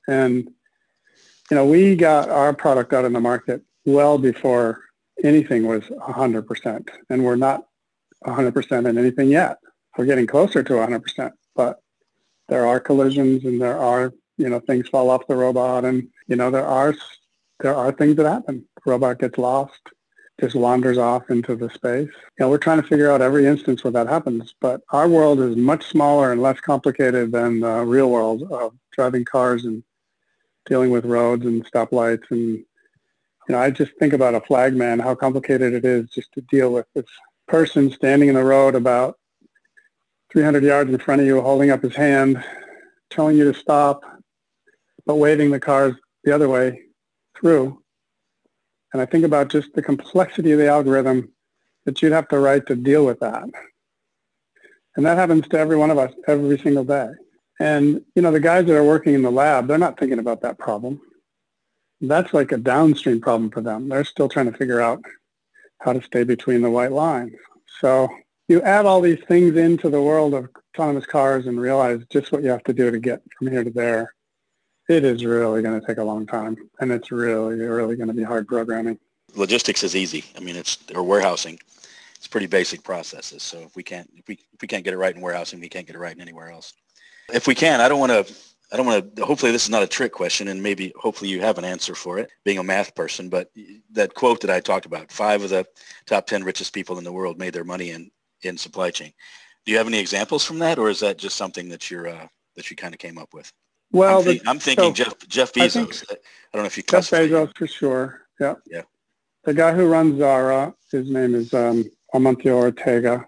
And, 0.08 0.50
you 1.50 1.54
know, 1.54 1.64
we 1.64 1.96
got 1.96 2.28
our 2.28 2.52
product 2.52 2.92
out 2.92 3.04
in 3.04 3.12
the 3.12 3.20
market 3.20 3.62
well 3.84 4.18
before 4.18 4.82
anything 5.24 5.66
was 5.66 5.82
100%. 5.84 6.88
And 7.10 7.24
we're 7.24 7.36
not 7.36 7.66
100% 8.26 8.88
in 8.88 8.98
anything 8.98 9.28
yet. 9.28 9.58
We're 9.96 10.06
getting 10.06 10.26
closer 10.26 10.62
to 10.62 10.72
100%, 10.74 11.32
but 11.56 11.80
there 12.48 12.66
are 12.66 12.80
collisions 12.80 13.44
and 13.44 13.60
there 13.60 13.78
are, 13.78 14.12
you 14.36 14.48
know, 14.48 14.60
things 14.60 14.88
fall 14.88 15.10
off 15.10 15.26
the 15.26 15.36
robot 15.36 15.84
and, 15.84 16.08
you 16.28 16.36
know, 16.36 16.50
there 16.50 16.66
are, 16.66 16.94
there 17.60 17.74
are 17.74 17.92
things 17.92 18.16
that 18.16 18.26
happen. 18.26 18.64
The 18.84 18.90
robot 18.90 19.18
gets 19.18 19.38
lost 19.38 19.80
just 20.40 20.54
wanders 20.54 20.98
off 20.98 21.30
into 21.30 21.56
the 21.56 21.68
space. 21.70 22.08
You 22.38 22.40
know, 22.40 22.48
we're 22.48 22.58
trying 22.58 22.80
to 22.80 22.86
figure 22.86 23.10
out 23.10 23.20
every 23.20 23.46
instance 23.46 23.82
where 23.82 23.92
that 23.92 24.06
happens, 24.06 24.54
but 24.60 24.82
our 24.90 25.08
world 25.08 25.40
is 25.40 25.56
much 25.56 25.86
smaller 25.86 26.32
and 26.32 26.40
less 26.40 26.60
complicated 26.60 27.32
than 27.32 27.60
the 27.60 27.84
real 27.84 28.10
world 28.10 28.44
of 28.52 28.72
driving 28.92 29.24
cars 29.24 29.64
and 29.64 29.82
dealing 30.68 30.90
with 30.90 31.04
roads 31.04 31.46
and 31.46 31.64
stoplights. 31.64 32.30
And, 32.30 32.58
you 32.58 32.66
know, 33.48 33.58
I 33.58 33.70
just 33.70 33.92
think 33.98 34.12
about 34.12 34.34
a 34.34 34.40
flagman, 34.40 34.98
how 34.98 35.14
complicated 35.14 35.72
it 35.72 35.84
is 35.84 36.08
just 36.10 36.32
to 36.32 36.40
deal 36.42 36.72
with 36.72 36.86
this 36.94 37.06
person 37.46 37.90
standing 37.90 38.28
in 38.28 38.34
the 38.34 38.44
road 38.44 38.74
about 38.74 39.18
300 40.30 40.62
yards 40.62 40.90
in 40.90 40.98
front 40.98 41.20
of 41.20 41.26
you, 41.26 41.40
holding 41.40 41.70
up 41.70 41.82
his 41.82 41.96
hand, 41.96 42.44
telling 43.10 43.36
you 43.36 43.50
to 43.50 43.58
stop, 43.58 44.02
but 45.06 45.16
waving 45.16 45.50
the 45.50 45.60
cars 45.60 45.94
the 46.24 46.34
other 46.34 46.48
way 46.48 46.82
through 47.34 47.82
and 48.92 49.02
I 49.02 49.06
think 49.06 49.24
about 49.24 49.48
just 49.48 49.74
the 49.74 49.82
complexity 49.82 50.52
of 50.52 50.58
the 50.58 50.68
algorithm 50.68 51.32
that 51.84 52.00
you'd 52.00 52.12
have 52.12 52.28
to 52.28 52.38
write 52.38 52.66
to 52.66 52.76
deal 52.76 53.04
with 53.04 53.20
that. 53.20 53.44
And 54.96 55.06
that 55.06 55.18
happens 55.18 55.46
to 55.48 55.58
every 55.58 55.76
one 55.76 55.90
of 55.90 55.98
us 55.98 56.12
every 56.26 56.58
single 56.58 56.84
day. 56.84 57.08
And, 57.60 58.02
you 58.14 58.22
know, 58.22 58.30
the 58.30 58.40
guys 58.40 58.66
that 58.66 58.76
are 58.76 58.84
working 58.84 59.14
in 59.14 59.22
the 59.22 59.30
lab, 59.30 59.66
they're 59.66 59.78
not 59.78 59.98
thinking 59.98 60.18
about 60.18 60.42
that 60.42 60.58
problem. 60.58 61.00
That's 62.00 62.32
like 62.32 62.52
a 62.52 62.58
downstream 62.58 63.20
problem 63.20 63.50
for 63.50 63.60
them. 63.60 63.88
They're 63.88 64.04
still 64.04 64.28
trying 64.28 64.50
to 64.50 64.56
figure 64.56 64.80
out 64.80 65.02
how 65.80 65.92
to 65.92 66.02
stay 66.02 66.22
between 66.22 66.62
the 66.62 66.70
white 66.70 66.92
lines. 66.92 67.34
So 67.80 68.08
you 68.46 68.62
add 68.62 68.86
all 68.86 69.00
these 69.00 69.22
things 69.26 69.56
into 69.56 69.90
the 69.90 70.00
world 70.00 70.34
of 70.34 70.48
autonomous 70.74 71.06
cars 71.06 71.46
and 71.46 71.60
realize 71.60 72.00
just 72.10 72.30
what 72.30 72.42
you 72.42 72.50
have 72.50 72.64
to 72.64 72.72
do 72.72 72.90
to 72.90 72.98
get 73.00 73.22
from 73.36 73.48
here 73.48 73.64
to 73.64 73.70
there 73.70 74.14
it 74.88 75.04
is 75.04 75.24
really 75.24 75.62
going 75.62 75.78
to 75.78 75.86
take 75.86 75.98
a 75.98 76.02
long 76.02 76.26
time, 76.26 76.56
and 76.80 76.90
it's 76.90 77.12
really, 77.12 77.56
really 77.56 77.94
going 77.94 78.08
to 78.08 78.14
be 78.14 78.22
hard 78.22 78.48
programming. 78.48 78.98
Logistics 79.34 79.82
is 79.82 79.94
easy. 79.94 80.24
I 80.36 80.40
mean, 80.40 80.56
it's 80.56 80.78
or 80.94 81.02
warehousing. 81.02 81.60
It's 82.16 82.26
pretty 82.26 82.46
basic 82.46 82.82
processes. 82.82 83.42
So 83.42 83.58
if 83.60 83.76
we 83.76 83.82
can't 83.82 84.10
if 84.16 84.26
we 84.26 84.34
if 84.34 84.62
we 84.62 84.66
can't 84.66 84.82
get 84.82 84.94
it 84.94 84.96
right 84.96 85.14
in 85.14 85.20
warehousing, 85.20 85.60
we 85.60 85.68
can't 85.68 85.86
get 85.86 85.94
it 85.94 85.98
right 85.98 86.14
in 86.14 86.22
anywhere 86.22 86.50
else. 86.50 86.72
If 87.32 87.46
we 87.46 87.54
can, 87.54 87.80
I 87.80 87.88
don't 87.88 88.00
want 88.00 88.12
to. 88.12 88.34
I 88.70 88.76
don't 88.76 88.86
want 88.86 89.16
to. 89.16 89.24
Hopefully, 89.24 89.50
this 89.52 89.64
is 89.64 89.70
not 89.70 89.82
a 89.82 89.86
trick 89.86 90.12
question, 90.12 90.48
and 90.48 90.62
maybe 90.62 90.92
hopefully 90.96 91.30
you 91.30 91.40
have 91.40 91.56
an 91.58 91.64
answer 91.64 91.94
for 91.94 92.18
it. 92.18 92.30
Being 92.44 92.58
a 92.58 92.62
math 92.62 92.94
person, 92.94 93.28
but 93.28 93.50
that 93.92 94.14
quote 94.14 94.40
that 94.42 94.50
I 94.50 94.60
talked 94.60 94.86
about: 94.86 95.10
five 95.10 95.42
of 95.42 95.50
the 95.50 95.66
top 96.06 96.26
ten 96.26 96.44
richest 96.44 96.74
people 96.74 96.98
in 96.98 97.04
the 97.04 97.12
world 97.12 97.38
made 97.38 97.54
their 97.54 97.64
money 97.64 97.90
in 97.90 98.10
in 98.42 98.58
supply 98.58 98.90
chain. 98.90 99.12
Do 99.64 99.72
you 99.72 99.78
have 99.78 99.86
any 99.86 99.98
examples 99.98 100.44
from 100.44 100.58
that, 100.60 100.78
or 100.78 100.90
is 100.90 101.00
that 101.00 101.18
just 101.18 101.36
something 101.36 101.68
that 101.70 101.90
you're 101.90 102.08
uh, 102.08 102.28
that 102.56 102.70
you 102.70 102.76
kind 102.76 102.94
of 102.94 103.00
came 103.00 103.18
up 103.18 103.32
with? 103.32 103.52
Well, 103.90 104.18
I'm, 104.18 104.24
think, 104.24 104.42
I'm 104.46 104.58
thinking 104.58 104.94
so 104.94 105.04
Jeff 105.04 105.28
Jeff 105.28 105.52
Bezos. 105.52 105.64
I, 105.64 105.68
think, 105.68 106.02
I, 106.10 106.16
don't 106.52 106.62
know 106.62 106.66
if 106.66 106.76
you 106.76 106.82
Jeff 106.82 107.10
Bezos 107.10 107.56
for 107.56 107.66
sure. 107.66 108.20
Yeah. 108.38 108.54
Yeah. 108.66 108.82
The 109.44 109.54
guy 109.54 109.72
who 109.72 109.86
runs 109.86 110.18
Zara, 110.18 110.74
his 110.90 111.10
name 111.10 111.34
is 111.34 111.54
um, 111.54 111.90
Amancio 112.14 112.52
Ortega, 112.52 113.26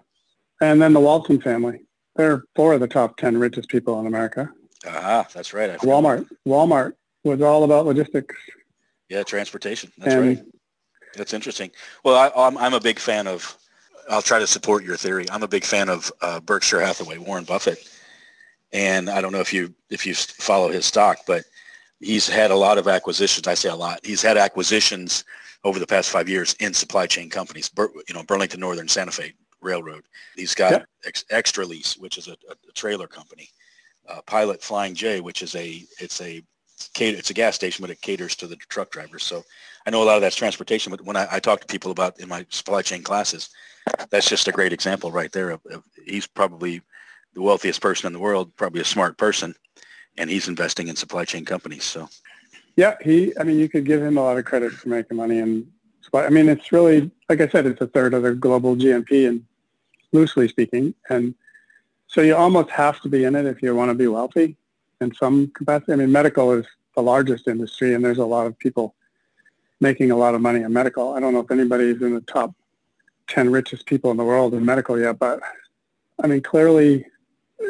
and 0.61 0.81
then 0.81 0.93
the 0.93 0.99
Walton 0.99 1.41
family. 1.41 1.81
They're 2.15 2.43
four 2.55 2.73
of 2.73 2.79
the 2.79 2.87
top 2.87 3.17
ten 3.17 3.37
richest 3.37 3.69
people 3.69 3.99
in 3.99 4.07
America. 4.07 4.49
Ah, 4.87 5.27
that's 5.33 5.53
right. 5.53 5.77
Walmart. 5.79 6.27
Walmart 6.47 6.93
was 7.23 7.41
all 7.41 7.63
about 7.63 7.85
logistics. 7.85 8.35
Yeah, 9.09 9.23
transportation. 9.23 9.91
That's 9.97 10.15
and, 10.15 10.37
right. 10.37 10.45
That's 11.15 11.33
interesting. 11.33 11.71
Well, 12.03 12.15
I, 12.15 12.31
I'm 12.47 12.57
I'm 12.57 12.73
a 12.73 12.79
big 12.79 12.99
fan 12.99 13.27
of. 13.27 13.57
I'll 14.09 14.21
try 14.21 14.39
to 14.39 14.47
support 14.47 14.83
your 14.83 14.97
theory. 14.97 15.25
I'm 15.31 15.43
a 15.43 15.47
big 15.47 15.63
fan 15.63 15.87
of 15.87 16.11
uh, 16.21 16.39
Berkshire 16.39 16.81
Hathaway, 16.81 17.17
Warren 17.17 17.43
Buffett 17.43 17.87
and 18.73 19.09
I 19.09 19.21
don't 19.21 19.31
know 19.31 19.39
if 19.39 19.53
you 19.53 19.73
if 19.89 20.05
you 20.05 20.13
follow 20.13 20.69
his 20.69 20.85
stock, 20.85 21.19
but 21.27 21.43
he's 21.99 22.27
had 22.27 22.51
a 22.51 22.55
lot 22.55 22.77
of 22.77 22.87
acquisitions. 22.87 23.47
I 23.47 23.53
say 23.53 23.69
a 23.69 23.75
lot. 23.75 23.99
He's 24.03 24.21
had 24.21 24.37
acquisitions 24.37 25.23
over 25.63 25.79
the 25.79 25.87
past 25.87 26.09
five 26.09 26.29
years 26.29 26.55
in 26.59 26.73
supply 26.73 27.07
chain 27.07 27.29
companies. 27.29 27.69
You 27.77 28.13
know, 28.13 28.23
Burlington 28.23 28.59
Northern, 28.59 28.87
Santa 28.87 29.11
Fe 29.11 29.33
Railroad. 29.61 30.03
He's 30.35 30.55
got 30.55 30.71
yeah. 30.71 30.83
Ex- 31.05 31.25
XTRA 31.31 31.67
Lease, 31.67 31.97
which 31.97 32.17
is 32.17 32.27
a, 32.27 32.35
a 32.49 32.71
trailer 32.73 33.07
company. 33.07 33.49
Uh, 34.07 34.21
Pilot 34.25 34.61
Flying 34.61 34.95
J, 34.95 35.21
which 35.21 35.41
is 35.41 35.55
a 35.55 35.83
it's 35.99 36.21
a 36.21 36.43
it's 36.99 37.29
a 37.29 37.33
gas 37.33 37.55
station, 37.55 37.83
but 37.83 37.91
it 37.91 38.01
caters 38.01 38.35
to 38.37 38.47
the 38.47 38.55
truck 38.55 38.89
drivers. 38.89 39.23
So 39.23 39.43
I 39.85 39.91
know 39.91 40.01
a 40.01 40.05
lot 40.05 40.15
of 40.15 40.21
that's 40.21 40.35
transportation, 40.35 40.91
but 40.91 41.01
when 41.01 41.15
I, 41.15 41.27
I 41.31 41.39
talk 41.39 41.61
to 41.61 41.67
people 41.67 41.91
about 41.91 42.19
in 42.19 42.27
my 42.27 42.45
supply 42.49 42.81
chain 42.81 43.03
classes, 43.03 43.49
that's 44.09 44.27
just 44.27 44.47
a 44.47 44.51
great 44.51 44.73
example 44.73 45.11
right 45.11 45.31
there. 45.31 45.51
Of, 45.51 45.65
of, 45.67 45.83
he's 46.05 46.27
probably 46.27 46.81
the 47.33 47.41
wealthiest 47.41 47.81
person 47.81 48.07
in 48.07 48.13
the 48.13 48.19
world, 48.19 48.55
probably 48.55 48.81
a 48.81 48.85
smart 48.85 49.17
person, 49.17 49.55
and 50.17 50.29
he's 50.29 50.47
investing 50.47 50.87
in 50.87 50.95
supply 50.95 51.25
chain 51.25 51.45
companies. 51.45 51.83
So, 51.83 52.09
yeah, 52.75 52.95
he. 53.01 53.33
I 53.39 53.43
mean, 53.43 53.59
you 53.59 53.69
could 53.69 53.85
give 53.85 54.01
him 54.01 54.17
a 54.17 54.23
lot 54.23 54.37
of 54.37 54.45
credit 54.45 54.71
for 54.71 54.89
making 54.89 55.17
money, 55.17 55.39
and 55.39 55.67
I 56.13 56.29
mean, 56.29 56.49
it's 56.49 56.71
really 56.71 57.11
like 57.29 57.41
I 57.41 57.47
said, 57.47 57.65
it's 57.65 57.81
a 57.81 57.87
third 57.87 58.13
of 58.13 58.23
the 58.23 58.33
global 58.33 58.75
GNP, 58.75 59.27
and 59.27 59.45
loosely 60.11 60.47
speaking, 60.47 60.93
and 61.09 61.35
so 62.07 62.21
you 62.21 62.35
almost 62.35 62.69
have 62.71 62.99
to 63.01 63.09
be 63.09 63.23
in 63.23 63.35
it 63.35 63.45
if 63.45 63.61
you 63.61 63.75
want 63.75 63.89
to 63.89 63.95
be 63.95 64.07
wealthy 64.07 64.57
in 64.99 65.13
some 65.15 65.47
capacity. 65.55 65.93
I 65.93 65.95
mean, 65.95 66.11
medical 66.11 66.51
is 66.51 66.65
the 66.95 67.01
largest 67.01 67.47
industry, 67.47 67.93
and 67.93 68.03
there's 68.03 68.17
a 68.17 68.25
lot 68.25 68.47
of 68.47 68.57
people 68.59 68.95
making 69.79 70.11
a 70.11 70.15
lot 70.15 70.35
of 70.35 70.41
money 70.41 70.61
in 70.61 70.71
medical. 70.73 71.13
I 71.13 71.19
don't 71.19 71.33
know 71.33 71.39
if 71.39 71.51
anybody's 71.51 72.01
in 72.01 72.13
the 72.13 72.21
top 72.21 72.53
10 73.27 73.49
richest 73.49 73.85
people 73.85 74.11
in 74.11 74.17
the 74.17 74.23
world 74.23 74.53
in 74.53 74.63
medical 74.65 74.99
yet, 74.99 75.17
but 75.17 75.39
I 76.21 76.27
mean, 76.27 76.41
clearly 76.41 77.05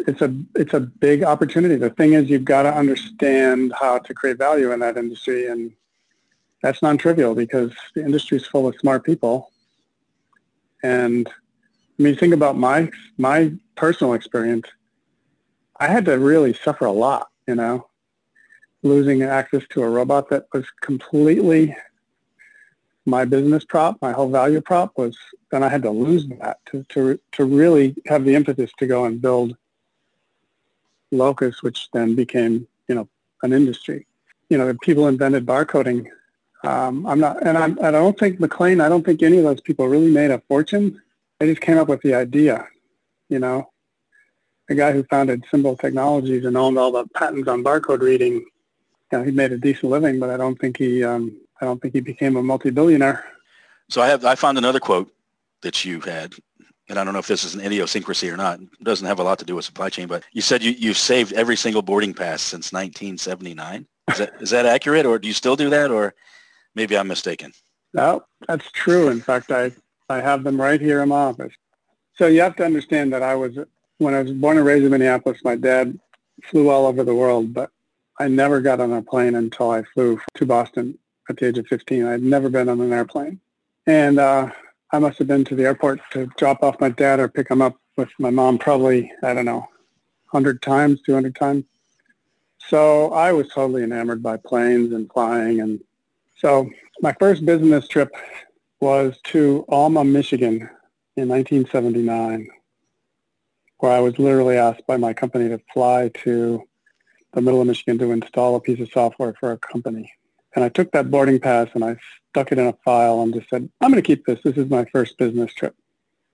it's 0.07 0.21
a 0.21 0.33
it's 0.55 0.73
a 0.73 0.79
big 0.79 1.23
opportunity. 1.23 1.75
The 1.75 1.89
thing 1.91 2.13
is, 2.13 2.29
you've 2.29 2.45
got 2.45 2.63
to 2.63 2.73
understand 2.73 3.73
how 3.79 3.99
to 3.99 4.13
create 4.13 4.37
value 4.37 4.71
in 4.71 4.79
that 4.79 4.97
industry, 4.97 5.47
and 5.47 5.71
that's 6.61 6.81
non-trivial 6.81 7.35
because 7.35 7.71
the 7.95 8.03
industry 8.03 8.37
is 8.37 8.45
full 8.45 8.67
of 8.67 8.75
smart 8.79 9.05
people. 9.05 9.51
And 10.83 11.29
I 12.01 12.03
mean, 12.03 12.15
think 12.15 12.33
about 12.33 12.57
my 12.57 12.89
my 13.19 13.53
personal 13.75 14.15
experience. 14.15 14.65
I 15.79 15.85
had 15.85 16.05
to 16.05 16.17
really 16.17 16.51
suffer 16.51 16.85
a 16.85 16.91
lot, 16.91 17.29
you 17.47 17.53
know, 17.53 17.89
losing 18.81 19.21
access 19.21 19.61
to 19.69 19.83
a 19.83 19.89
robot 19.89 20.27
that 20.31 20.47
was 20.51 20.65
completely 20.81 21.75
my 23.05 23.23
business 23.23 23.63
prop, 23.65 24.01
my 24.01 24.13
whole 24.13 24.31
value 24.31 24.61
prop 24.61 24.97
was, 24.97 25.15
and 25.51 25.63
I 25.63 25.69
had 25.69 25.83
to 25.83 25.91
lose 25.91 26.27
that 26.39 26.57
to, 26.71 26.83
to, 26.89 27.19
to 27.33 27.45
really 27.45 27.95
have 28.07 28.25
the 28.25 28.33
impetus 28.33 28.71
to 28.79 28.87
go 28.87 29.05
and 29.05 29.21
build 29.21 29.55
Locus, 31.11 31.61
which 31.61 31.89
then 31.93 32.15
became, 32.15 32.67
you 32.87 32.95
know, 32.95 33.07
an 33.43 33.53
industry. 33.53 34.07
You 34.49 34.57
know, 34.57 34.75
people 34.81 35.07
invented 35.07 35.45
barcoding. 35.45 36.07
Um, 36.63 37.05
I'm 37.05 37.19
not, 37.19 37.45
and 37.45 37.59
I'm, 37.59 37.77
I 37.79 37.91
don't 37.91 38.17
think 38.17 38.39
McLean, 38.39 38.81
I 38.81 38.89
don't 38.89 39.05
think 39.05 39.21
any 39.21 39.37
of 39.37 39.43
those 39.43 39.61
people 39.61 39.87
really 39.87 40.11
made 40.11 40.31
a 40.31 40.41
fortune. 40.47 40.99
They 41.41 41.47
just 41.47 41.61
came 41.61 41.79
up 41.79 41.87
with 41.87 42.01
the 42.01 42.13
idea, 42.13 42.67
you 43.27 43.39
know. 43.39 43.71
The 44.67 44.75
guy 44.75 44.91
who 44.91 45.03
founded 45.05 45.43
Symbol 45.49 45.75
Technologies 45.75 46.45
and 46.45 46.55
owned 46.55 46.77
all 46.77 46.91
the 46.91 47.07
patents 47.15 47.47
on 47.47 47.63
barcode 47.63 48.01
reading, 48.01 48.33
you 48.33 48.47
know, 49.11 49.23
he 49.23 49.31
made 49.31 49.51
a 49.51 49.57
decent 49.57 49.85
living, 49.85 50.19
but 50.19 50.29
I 50.29 50.37
don't 50.37 50.55
think 50.61 50.77
he, 50.77 51.03
um, 51.03 51.35
I 51.59 51.65
don't 51.65 51.81
think 51.81 51.95
he 51.95 51.99
became 51.99 52.35
a 52.35 52.43
multi-billionaire. 52.43 53.25
So 53.89 54.03
I 54.03 54.07
have, 54.07 54.23
I 54.23 54.35
found 54.35 54.59
another 54.59 54.79
quote 54.79 55.11
that 55.63 55.83
you 55.83 55.99
had 56.01 56.35
and 56.89 56.99
I 56.99 57.03
don't 57.03 57.13
know 57.13 57.19
if 57.19 57.27
this 57.27 57.43
is 57.43 57.55
an 57.55 57.61
idiosyncrasy 57.61 58.29
or 58.29 58.37
not. 58.37 58.59
It 58.59 58.83
doesn't 58.83 59.07
have 59.07 59.19
a 59.19 59.23
lot 59.23 59.39
to 59.39 59.45
do 59.45 59.55
with 59.55 59.65
supply 59.65 59.89
chain, 59.89 60.07
but 60.07 60.23
you 60.33 60.41
said 60.41 60.61
you, 60.61 60.73
you've 60.73 60.97
saved 60.97 61.33
every 61.33 61.57
single 61.57 61.81
boarding 61.81 62.13
pass 62.13 62.43
since 62.43 62.71
1979. 62.71 63.87
Is 64.11 64.17
that, 64.19 64.33
is 64.41 64.49
that 64.51 64.67
accurate 64.67 65.07
or 65.07 65.17
do 65.17 65.27
you 65.27 65.33
still 65.33 65.55
do 65.55 65.71
that 65.71 65.89
or 65.89 66.13
maybe 66.75 66.95
I'm 66.95 67.07
mistaken? 67.07 67.51
No, 67.95 68.25
that's 68.47 68.69
true. 68.73 69.09
In 69.09 69.21
fact, 69.21 69.51
I, 69.51 69.71
I 70.11 70.21
have 70.21 70.43
them 70.43 70.59
right 70.59 70.79
here 70.79 71.01
in 71.01 71.09
my 71.09 71.15
office. 71.15 71.53
So 72.15 72.27
you 72.27 72.41
have 72.41 72.55
to 72.57 72.65
understand 72.65 73.13
that 73.13 73.23
I 73.23 73.35
was, 73.35 73.57
when 73.97 74.13
I 74.13 74.21
was 74.21 74.31
born 74.31 74.57
and 74.57 74.65
raised 74.65 74.83
in 74.83 74.91
Minneapolis, 74.91 75.43
my 75.43 75.55
dad 75.55 75.97
flew 76.43 76.69
all 76.69 76.85
over 76.85 77.03
the 77.03 77.15
world, 77.15 77.53
but 77.53 77.71
I 78.19 78.27
never 78.27 78.61
got 78.61 78.79
on 78.79 78.91
a 78.93 79.01
plane 79.01 79.35
until 79.35 79.71
I 79.71 79.83
flew 79.83 80.19
to 80.35 80.45
Boston 80.45 80.97
at 81.29 81.37
the 81.37 81.47
age 81.47 81.57
of 81.57 81.67
15. 81.67 82.05
I'd 82.05 82.21
never 82.21 82.49
been 82.49 82.69
on 82.69 82.81
an 82.81 82.93
airplane. 82.93 83.39
And 83.87 84.19
uh, 84.19 84.51
I 84.91 84.99
must 84.99 85.17
have 85.19 85.27
been 85.27 85.45
to 85.45 85.55
the 85.55 85.63
airport 85.63 86.01
to 86.11 86.27
drop 86.37 86.61
off 86.61 86.79
my 86.79 86.89
dad 86.89 87.19
or 87.19 87.27
pick 87.27 87.49
him 87.49 87.61
up 87.61 87.77
with 87.97 88.09
my 88.19 88.29
mom 88.29 88.57
probably, 88.57 89.11
I 89.23 89.33
don't 89.33 89.45
know, 89.45 89.67
100 90.31 90.61
times, 90.61 91.01
200 91.01 91.35
times. 91.35 91.63
So 92.59 93.11
I 93.13 93.31
was 93.33 93.49
totally 93.49 93.83
enamored 93.83 94.21
by 94.21 94.37
planes 94.37 94.93
and 94.93 95.11
flying. 95.11 95.61
And 95.61 95.83
so 96.37 96.69
my 97.01 97.13
first 97.13 97.45
business 97.45 97.87
trip 97.87 98.13
was 98.81 99.17
to 99.25 99.63
Alma, 99.69 100.03
Michigan 100.03 100.69
in 101.15 101.29
1979, 101.29 102.47
where 103.77 103.91
I 103.91 103.99
was 103.99 104.17
literally 104.17 104.57
asked 104.57 104.85
by 104.87 104.97
my 104.97 105.13
company 105.13 105.49
to 105.49 105.61
fly 105.71 106.09
to 106.23 106.67
the 107.33 107.41
middle 107.41 107.61
of 107.61 107.67
Michigan 107.67 107.99
to 107.99 108.11
install 108.11 108.55
a 108.55 108.59
piece 108.59 108.79
of 108.81 108.89
software 108.91 109.33
for 109.39 109.51
a 109.51 109.57
company. 109.57 110.11
And 110.55 110.65
I 110.65 110.69
took 110.69 110.91
that 110.91 111.11
boarding 111.11 111.39
pass 111.39 111.69
and 111.75 111.83
I 111.83 111.95
stuck 112.29 112.51
it 112.51 112.57
in 112.57 112.67
a 112.67 112.73
file 112.83 113.21
and 113.21 113.33
just 113.33 113.49
said, 113.49 113.69
I'm 113.79 113.91
going 113.91 114.01
to 114.01 114.05
keep 114.05 114.25
this. 114.25 114.39
This 114.43 114.57
is 114.57 114.69
my 114.69 114.85
first 114.85 115.17
business 115.17 115.53
trip. 115.53 115.75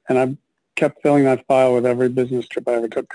And 0.10 0.18
I 0.18 0.36
kept 0.76 1.02
filling 1.04 1.26
that 1.26 1.46
file 1.48 1.76
with 1.76 1.86
every 1.86 2.10
business 2.10 2.48
trip 2.48 2.68
I 2.68 2.76
ever 2.76 2.88
took. 2.88 3.14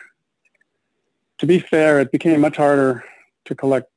To 1.38 1.46
be 1.46 1.58
fair, 1.58 2.00
it 2.00 2.12
became 2.12 2.40
much 2.40 2.56
harder 2.56 3.04
to 3.46 3.54
collect 3.54 3.90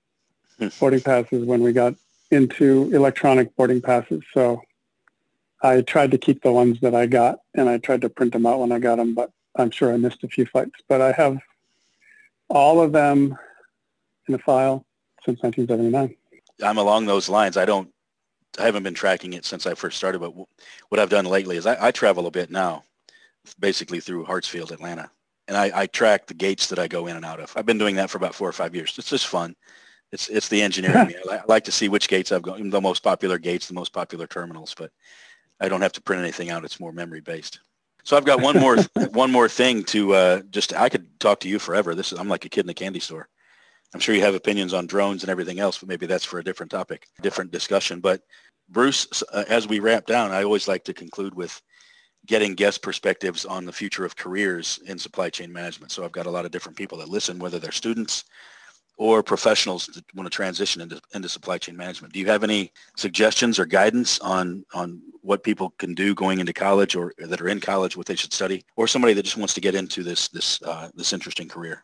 hmm. 0.57 0.69
boarding 0.79 1.01
passes 1.01 1.45
when 1.45 1.61
we 1.61 1.73
got 1.73 1.95
into 2.31 2.89
electronic 2.93 3.55
boarding 3.55 3.81
passes. 3.81 4.23
So 4.33 4.61
I 5.65 5.82
tried 5.82 6.12
to 6.12 6.17
keep 6.17 6.43
the 6.43 6.51
ones 6.51 6.80
that 6.82 6.93
I 6.93 7.08
got 7.08 7.39
and 7.56 7.67
I 7.67 7.80
tried 7.80 8.01
to 8.01 8.10
print 8.10 8.34
them 8.34 8.45
out 8.45 8.60
when 8.60 8.71
I 8.71 8.78
got 8.78 8.97
them, 8.97 9.15
but 9.15 9.32
I'm 9.56 9.71
sure 9.71 9.91
I 9.91 9.97
missed 9.97 10.23
a 10.23 10.28
few 10.28 10.45
flights. 10.45 10.80
But 10.88 11.01
I 11.01 11.12
have 11.13 11.39
all 12.49 12.82
of 12.82 12.91
them 12.91 13.36
in 14.28 14.36
a 14.36 14.38
file 14.38 14.86
since 15.25 15.41
1979. 15.41 16.15
I'm 16.63 16.78
along 16.78 17.08
those 17.08 17.30
lines. 17.30 17.58
I 17.58 17.65
don't, 17.65 17.89
I 18.60 18.63
haven't 18.63 18.84
been 18.84 18.93
tracking 18.93 19.34
it 19.34 19.43
since 19.43 19.65
I 19.65 19.73
first 19.73 19.97
started, 19.97 20.19
but 20.19 20.34
what 20.89 20.99
I've 20.99 21.10
done 21.10 21.25
lately 21.25 21.58
is 21.58 21.65
I, 21.65 21.88
I 21.88 21.91
travel 21.91 22.28
a 22.28 22.32
bit 22.32 22.51
now, 22.51 22.84
basically 23.60 23.99
through 23.99 24.25
Hartsfield, 24.25 24.71
Atlanta. 24.71 25.10
And 25.47 25.58
I, 25.58 25.71
I 25.73 25.88
track 25.88 26.28
the 26.28 26.34
gates 26.34 26.67
that 26.67 26.80
I 26.80 26.88
go 26.88 27.08
in 27.08 27.15
and 27.15 27.25
out 27.25 27.39
of. 27.39 27.51
I've 27.56 27.65
been 27.65 27.78
doing 27.78 27.95
that 27.95 28.10
for 28.12 28.17
about 28.17 28.36
four 28.36 28.47
or 28.47 28.54
five 28.54 28.75
years. 28.75 28.95
It's 28.97 29.10
just 29.10 29.28
fun. 29.28 29.56
It's, 30.12 30.30
it's 30.30 30.47
the 30.47 30.62
engineering. 30.62 31.13
I, 31.32 31.38
I 31.38 31.41
like 31.47 31.63
to 31.65 31.71
see 31.71 31.89
which 31.89 32.08
gates 32.08 32.32
I've 32.32 32.43
gone, 32.43 32.69
the 32.69 32.82
most 32.82 33.01
popular 33.01 33.39
gates, 33.39 33.67
the 33.67 33.73
most 33.73 33.93
popular 33.93 34.28
terminals, 34.28 34.75
but 34.78 34.91
I 35.59 35.69
don't 35.69 35.81
have 35.81 35.93
to 35.93 36.01
print 36.01 36.21
anything 36.21 36.49
out. 36.49 36.65
It's 36.65 36.79
more 36.79 36.91
memory 36.91 37.21
based. 37.21 37.59
So 38.03 38.15
I've 38.15 38.25
got 38.25 38.41
one 38.41 38.59
more 38.59 38.77
one 39.11 39.31
more 39.31 39.49
thing 39.49 39.83
to 39.85 40.13
uh, 40.13 40.41
just 40.49 40.73
I 40.73 40.89
could 40.89 41.19
talk 41.19 41.39
to 41.41 41.49
you 41.49 41.59
forever. 41.59 41.95
This 41.95 42.11
is 42.11 42.19
I'm 42.19 42.29
like 42.29 42.45
a 42.45 42.49
kid 42.49 42.65
in 42.65 42.69
a 42.69 42.73
candy 42.73 42.99
store. 42.99 43.27
I'm 43.93 43.99
sure 43.99 44.13
you 44.13 44.21
have 44.21 44.35
opinions 44.35 44.73
on 44.73 44.87
drones 44.87 45.23
and 45.23 45.29
everything 45.29 45.59
else, 45.59 45.77
but 45.77 45.87
maybe 45.87 46.05
that's 46.05 46.25
for 46.25 46.39
a 46.39 46.43
different 46.43 46.71
topic, 46.71 47.07
different 47.21 47.51
discussion. 47.51 48.01
But 48.01 48.21
Bruce, 48.67 49.23
uh, 49.31 49.45
as 49.47 49.67
we 49.67 49.79
wrap 49.79 50.05
down, 50.05 50.31
I 50.31 50.43
always 50.43 50.67
like 50.67 50.83
to 50.85 50.93
conclude 50.93 51.33
with 51.33 51.61
getting 52.25 52.55
guest 52.55 52.81
perspectives 52.81 53.45
on 53.45 53.65
the 53.65 53.71
future 53.71 54.03
of 54.03 54.15
careers 54.15 54.79
in 54.87 54.97
supply 54.97 55.29
chain 55.29 55.53
management. 55.53 55.91
So 55.91 56.03
I've 56.03 56.11
got 56.11 56.25
a 56.25 56.31
lot 56.31 56.45
of 56.45 56.51
different 56.51 56.77
people 56.77 56.97
that 56.97 57.09
listen, 57.09 57.39
whether 57.39 57.59
they're 57.59 57.71
students 57.71 58.25
or 58.97 59.21
professionals 59.21 59.88
that 59.88 60.03
want 60.15 60.25
to 60.25 60.36
transition 60.36 60.81
into, 60.81 61.01
into 61.13 61.27
supply 61.27 61.58
chain 61.58 61.75
management. 61.75 62.13
Do 62.13 62.19
you 62.19 62.27
have 62.27 62.43
any 62.43 62.71
suggestions 62.95 63.60
or 63.60 63.65
guidance 63.65 64.19
on, 64.19 64.65
on 64.73 65.01
what 65.21 65.43
people 65.43 65.73
can 65.77 65.93
do 65.93 66.15
going 66.15 66.39
into 66.39 66.53
college 66.53 66.95
or 66.95 67.13
that 67.17 67.41
are 67.41 67.49
in 67.49 67.60
college, 67.60 67.97
what 67.97 68.05
they 68.05 68.15
should 68.15 68.34
study, 68.34 68.63
or 68.77 68.88
somebody 68.88 69.13
that 69.13 69.23
just 69.23 69.38
wants 69.38 69.53
to 69.55 69.62
get 69.62 69.75
into 69.75 70.01
this, 70.03 70.29
this, 70.29 70.62
uh, 70.63 70.89
this 70.95 71.12
interesting 71.12 71.47
career? 71.47 71.84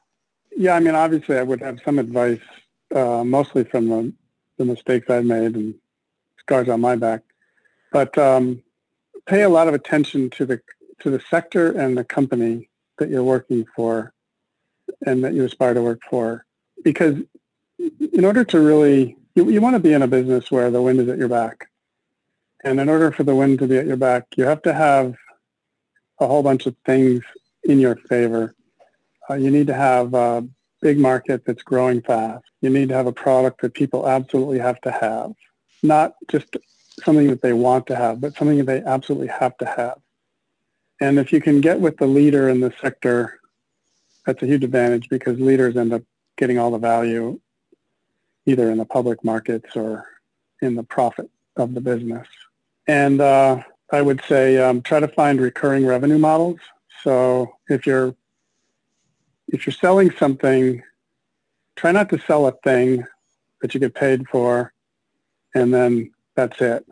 Yeah, 0.55 0.75
I 0.75 0.79
mean, 0.79 0.95
obviously, 0.95 1.37
I 1.37 1.43
would 1.43 1.61
have 1.61 1.79
some 1.83 1.99
advice, 1.99 2.39
uh, 2.95 3.23
mostly 3.23 3.63
from 3.65 3.89
the, 3.89 4.13
the 4.57 4.65
mistakes 4.65 5.09
I've 5.09 5.25
made 5.25 5.55
and 5.55 5.75
scars 6.39 6.69
on 6.69 6.81
my 6.81 6.95
back. 6.95 7.23
But 7.91 8.17
um, 8.17 8.63
pay 9.25 9.41
a 9.41 9.49
lot 9.49 9.67
of 9.67 9.73
attention 9.73 10.29
to 10.31 10.45
the 10.45 10.61
to 10.99 11.09
the 11.09 11.21
sector 11.31 11.71
and 11.71 11.97
the 11.97 12.03
company 12.03 12.69
that 12.99 13.09
you're 13.09 13.23
working 13.23 13.65
for, 13.75 14.13
and 15.05 15.23
that 15.23 15.33
you 15.33 15.43
aspire 15.43 15.73
to 15.73 15.81
work 15.81 16.01
for, 16.07 16.45
because 16.83 17.17
in 18.13 18.25
order 18.25 18.43
to 18.43 18.59
really, 18.59 19.17
you, 19.35 19.49
you 19.49 19.61
want 19.61 19.75
to 19.75 19.79
be 19.79 19.93
in 19.93 20.01
a 20.01 20.07
business 20.07 20.51
where 20.51 20.69
the 20.71 20.81
wind 20.81 20.99
is 20.99 21.09
at 21.09 21.17
your 21.17 21.27
back, 21.27 21.69
and 22.63 22.79
in 22.79 22.89
order 22.89 23.11
for 23.11 23.23
the 23.23 23.35
wind 23.35 23.59
to 23.59 23.67
be 23.67 23.77
at 23.77 23.87
your 23.87 23.97
back, 23.97 24.25
you 24.35 24.45
have 24.45 24.61
to 24.63 24.73
have 24.73 25.15
a 26.19 26.27
whole 26.27 26.43
bunch 26.43 26.65
of 26.65 26.75
things 26.85 27.23
in 27.63 27.79
your 27.79 27.95
favor 27.95 28.53
uh, 29.31 29.35
you 29.35 29.49
need 29.49 29.67
to 29.67 29.73
have 29.73 30.13
a 30.13 30.45
big 30.81 30.97
market 30.97 31.45
that's 31.45 31.63
growing 31.63 32.01
fast. 32.01 32.43
You 32.61 32.69
need 32.69 32.89
to 32.89 32.95
have 32.95 33.07
a 33.07 33.13
product 33.13 33.61
that 33.61 33.73
people 33.73 34.07
absolutely 34.07 34.59
have 34.59 34.81
to 34.81 34.91
have, 34.91 35.33
not 35.81 36.15
just 36.29 36.57
something 37.03 37.27
that 37.27 37.41
they 37.41 37.53
want 37.53 37.87
to 37.87 37.95
have, 37.95 38.19
but 38.19 38.35
something 38.35 38.57
that 38.57 38.65
they 38.65 38.81
absolutely 38.81 39.27
have 39.27 39.57
to 39.59 39.65
have. 39.65 39.99
And 40.99 41.17
if 41.17 41.31
you 41.31 41.41
can 41.41 41.61
get 41.61 41.79
with 41.79 41.97
the 41.97 42.07
leader 42.07 42.49
in 42.49 42.59
the 42.59 42.73
sector, 42.81 43.39
that's 44.25 44.43
a 44.43 44.45
huge 44.45 44.63
advantage 44.63 45.09
because 45.09 45.39
leaders 45.39 45.77
end 45.77 45.93
up 45.93 46.03
getting 46.37 46.57
all 46.57 46.71
the 46.71 46.77
value 46.77 47.39
either 48.45 48.71
in 48.71 48.77
the 48.77 48.85
public 48.85 49.23
markets 49.23 49.75
or 49.75 50.05
in 50.61 50.75
the 50.75 50.83
profit 50.83 51.29
of 51.55 51.73
the 51.73 51.81
business. 51.81 52.27
And 52.87 53.21
uh, 53.21 53.61
I 53.91 54.01
would 54.01 54.21
say 54.27 54.57
um, 54.57 54.81
try 54.81 54.99
to 54.99 55.07
find 55.07 55.39
recurring 55.39 55.85
revenue 55.85 56.17
models. 56.17 56.59
So 57.03 57.53
if 57.69 57.85
you're 57.85 58.15
if 59.47 59.67
you're 59.67 59.73
selling 59.73 60.11
something, 60.11 60.81
try 61.75 61.91
not 61.91 62.09
to 62.09 62.19
sell 62.19 62.47
a 62.47 62.53
thing 62.63 63.05
that 63.61 63.73
you 63.73 63.79
get 63.79 63.93
paid 63.93 64.27
for, 64.29 64.71
and 65.53 65.73
then 65.73 66.11
that's 66.35 66.61
it. 66.61 66.85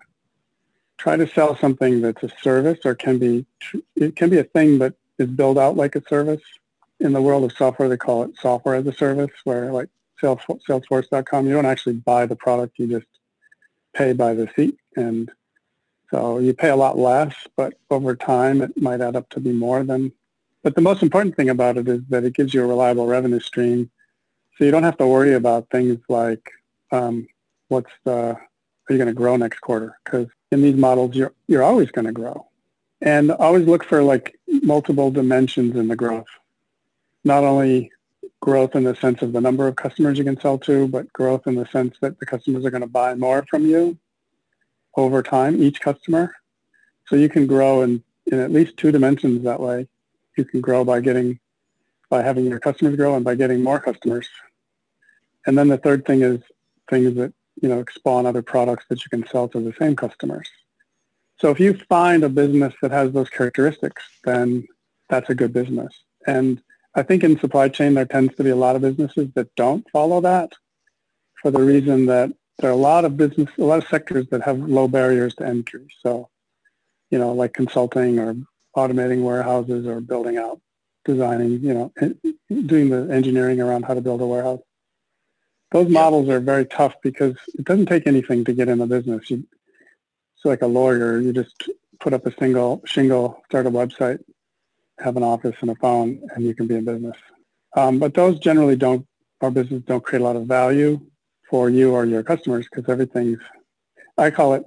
Try 0.98 1.16
to 1.16 1.28
sell 1.28 1.58
something 1.58 2.02
that's 2.02 2.22
a 2.24 2.30
service 2.42 2.80
or 2.86 2.96
can 2.96 3.18
be 3.18 3.46
it 3.96 4.16
can 4.16 4.30
be 4.30 4.40
a 4.40 4.44
thing 4.44 4.78
but 4.78 4.94
is 5.18 5.30
built 5.30 5.58
out 5.58 5.78
like 5.78 5.96
a 5.96 6.04
service. 6.08 6.42
In 7.00 7.14
the 7.14 7.22
world 7.22 7.44
of 7.44 7.58
software, 7.58 7.88
they 7.88 7.98
call 7.98 8.24
it 8.24 8.32
software 8.40 8.76
as 8.76 8.86
a 8.88 8.94
service, 8.94 9.32
where 9.44 9.72
like 9.72 9.90
Salesforce.com, 10.22 11.48
you 11.48 11.54
don't 11.54 11.66
actually 11.66 11.94
buy 11.94 12.26
the 12.26 12.36
product, 12.36 12.78
you 12.78 12.88
just 12.88 13.08
pay 13.94 14.14
by 14.14 14.34
the 14.34 14.50
seat. 14.56 14.78
And 14.96 15.32
so 16.12 16.40
you 16.40 16.54
pay 16.54 16.70
a 16.70 16.76
lot 16.76 16.98
less, 16.98 17.36
but 17.56 17.76
over 17.90 18.16
time 18.16 18.62
it 18.62 18.82
might 18.82 19.02
add 19.02 19.16
up 19.16 19.30
to 19.30 19.40
be 19.40 19.52
more 19.52 19.84
than. 19.84 20.12
But 20.64 20.76
the 20.76 20.82
most 20.82 21.02
important 21.04 21.36
thing 21.36 21.50
about 21.50 21.78
it 21.78 21.88
is 21.88 22.02
that 22.10 22.26
it 22.26 22.34
gives 22.34 22.54
you 22.54 22.64
a 22.64 22.68
reliable 22.68 23.08
revenue 23.08 23.40
stream. 23.40 23.90
So 24.58 24.66
you 24.66 24.72
don't 24.72 24.84
have 24.84 24.98
to 24.98 25.08
worry 25.08 25.34
about 25.34 25.70
things 25.70 26.00
like 26.10 26.52
um, 26.92 27.28
what's 27.70 27.92
the, 28.04 28.12
are 28.12 28.40
you 28.90 28.98
going 28.98 29.08
to 29.08 29.14
grow 29.14 29.38
next 29.38 29.60
quarter? 29.62 29.98
Because 30.04 30.28
in 30.52 30.62
these 30.62 30.76
models, 30.76 31.16
you're, 31.16 31.34
you're 31.48 31.64
always 31.64 31.92
going 31.92 32.08
to 32.08 32.12
grow. 32.12 32.48
And 33.02 33.32
always 33.32 33.66
look 33.66 33.86
for 33.86 34.04
like 34.04 34.38
multiple 34.48 35.12
dimensions 35.12 35.78
in 35.78 35.88
the 35.88 35.96
growth. 35.96 36.28
Not 37.24 37.44
only 37.44 37.92
growth 38.40 38.76
in 38.76 38.84
the 38.84 38.96
sense 38.96 39.22
of 39.22 39.34
the 39.34 39.42
number 39.42 39.68
of 39.68 39.76
customers 39.76 40.18
you 40.18 40.24
can 40.24 40.40
sell 40.40 40.58
to, 40.60 40.88
but 40.88 41.12
growth 41.14 41.46
in 41.48 41.56
the 41.56 41.66
sense 41.68 41.96
that 42.02 42.20
the 42.20 42.26
customers 42.26 42.66
are 42.66 42.70
going 42.70 42.82
to 42.82 42.88
buy 42.88 43.14
more 43.16 43.46
from 43.50 43.66
you 43.66 43.98
over 44.96 45.22
time, 45.22 45.62
each 45.62 45.82
customer. 45.82 46.36
So 47.08 47.16
you 47.16 47.30
can 47.30 47.48
grow 47.48 47.82
in, 47.82 48.04
in 48.28 48.40
at 48.40 48.52
least 48.52 48.78
two 48.78 48.92
dimensions 48.92 49.44
that 49.44 49.60
way. 49.60 49.88
You 50.38 50.46
can 50.46 50.62
grow 50.62 50.86
by 50.86 51.02
getting, 51.02 51.40
by 52.10 52.22
having 52.22 52.46
your 52.46 52.60
customers 52.60 52.96
grow 52.96 53.16
and 53.16 53.26
by 53.26 53.36
getting 53.36 53.62
more 53.62 53.80
customers. 53.80 54.28
And 55.46 55.58
then 55.58 55.68
the 55.68 55.78
third 55.78 56.06
thing 56.06 56.22
is 56.22 56.42
things 56.90 57.16
that, 57.16 57.34
you 57.62 57.68
know, 57.68 57.84
spawn 57.94 58.26
other 58.26 58.42
products 58.42 58.86
that 58.90 59.04
you 59.04 59.10
can 59.10 59.28
sell 59.28 59.48
to 59.50 59.60
the 59.60 59.74
same 59.80 59.96
customers. 59.96 60.48
So 61.40 61.50
if 61.50 61.60
you 61.60 61.74
find 61.90 62.24
a 62.24 62.30
business 62.30 62.74
that 62.82 62.92
has 62.92 63.12
those 63.12 63.30
characteristics, 63.30 64.04
then 64.24 64.68
that's 65.10 65.30
a 65.30 65.36
good 65.36 65.54
business. 65.54 65.94
And 66.28 66.62
I 67.00 67.04
think 67.04 67.24
in 67.24 67.40
supply 67.40 67.70
chain, 67.70 67.94
there 67.94 68.06
tends 68.06 68.36
to 68.36 68.44
be 68.44 68.50
a 68.50 68.56
lot 68.56 68.76
of 68.76 68.82
businesses 68.82 69.30
that 69.36 69.56
don't 69.56 69.90
follow 69.90 70.20
that 70.22 70.54
for 71.42 71.50
the 71.50 71.62
reason 71.62 72.08
that 72.08 72.32
there 72.58 72.70
are 72.70 72.74
a 72.74 72.76
lot 72.76 73.06
of 73.06 73.16
business, 73.16 73.50
a 73.58 73.64
lot 73.64 73.82
of 73.82 73.90
sectors 73.90 74.28
that 74.32 74.42
have 74.42 74.60
low 74.60 74.88
barriers 74.88 75.34
to 75.36 75.46
entry. 75.46 75.88
So, 76.02 76.30
you 77.10 77.18
know, 77.18 77.32
like 77.32 77.54
consulting 77.54 78.20
or 78.20 78.36
automating 78.76 79.24
warehouses 79.24 79.88
or 79.88 80.02
building 80.02 80.38
out, 80.38 80.60
designing, 81.06 81.62
you 81.62 81.74
know, 81.74 81.94
doing 82.50 82.90
the 82.90 83.08
engineering 83.14 83.62
around 83.62 83.86
how 83.86 83.94
to 83.94 84.02
build 84.02 84.20
a 84.22 84.26
warehouse. 84.26 84.60
Those 85.72 85.88
yeah. 85.88 86.02
models 86.02 86.28
are 86.28 86.42
very 86.42 86.66
tough 86.66 86.96
because 87.02 87.36
it 87.58 87.64
doesn't 87.64 87.86
take 87.86 88.08
anything 88.08 88.44
to 88.44 88.54
get 88.54 88.68
in 88.68 88.80
the 88.80 88.88
business. 88.88 89.30
You, 89.30 89.48
it's 90.36 90.44
like 90.44 90.62
a 90.62 90.68
lawyer. 90.68 91.20
You 91.20 91.32
just 91.32 91.70
put 92.02 92.14
up 92.14 92.26
a 92.26 92.36
single 92.36 92.82
shingle, 92.86 93.42
start 93.48 93.68
a 93.68 93.72
website, 93.72 94.20
have 95.00 95.18
an 95.18 95.24
office 95.24 95.56
and 95.62 95.70
a 95.70 95.76
phone, 95.76 96.22
and 96.36 96.44
you 96.44 96.54
can 96.54 96.68
be 96.68 96.76
in 96.76 96.86
business. 96.86 97.16
Um, 97.76 98.00
but 98.00 98.14
those 98.14 98.40
generally 98.40 98.76
don't, 98.76 99.06
our 99.42 99.52
business 99.52 99.84
don't 99.86 100.04
create 100.04 100.22
a 100.22 100.26
lot 100.26 100.36
of 100.36 100.46
value 100.46 101.00
for 101.50 101.70
you 101.70 101.94
or 101.94 102.06
your 102.06 102.24
customers 102.24 102.68
because 102.70 102.90
everything's, 102.90 103.40
I 104.18 104.32
call 104.32 104.54
it, 104.54 104.64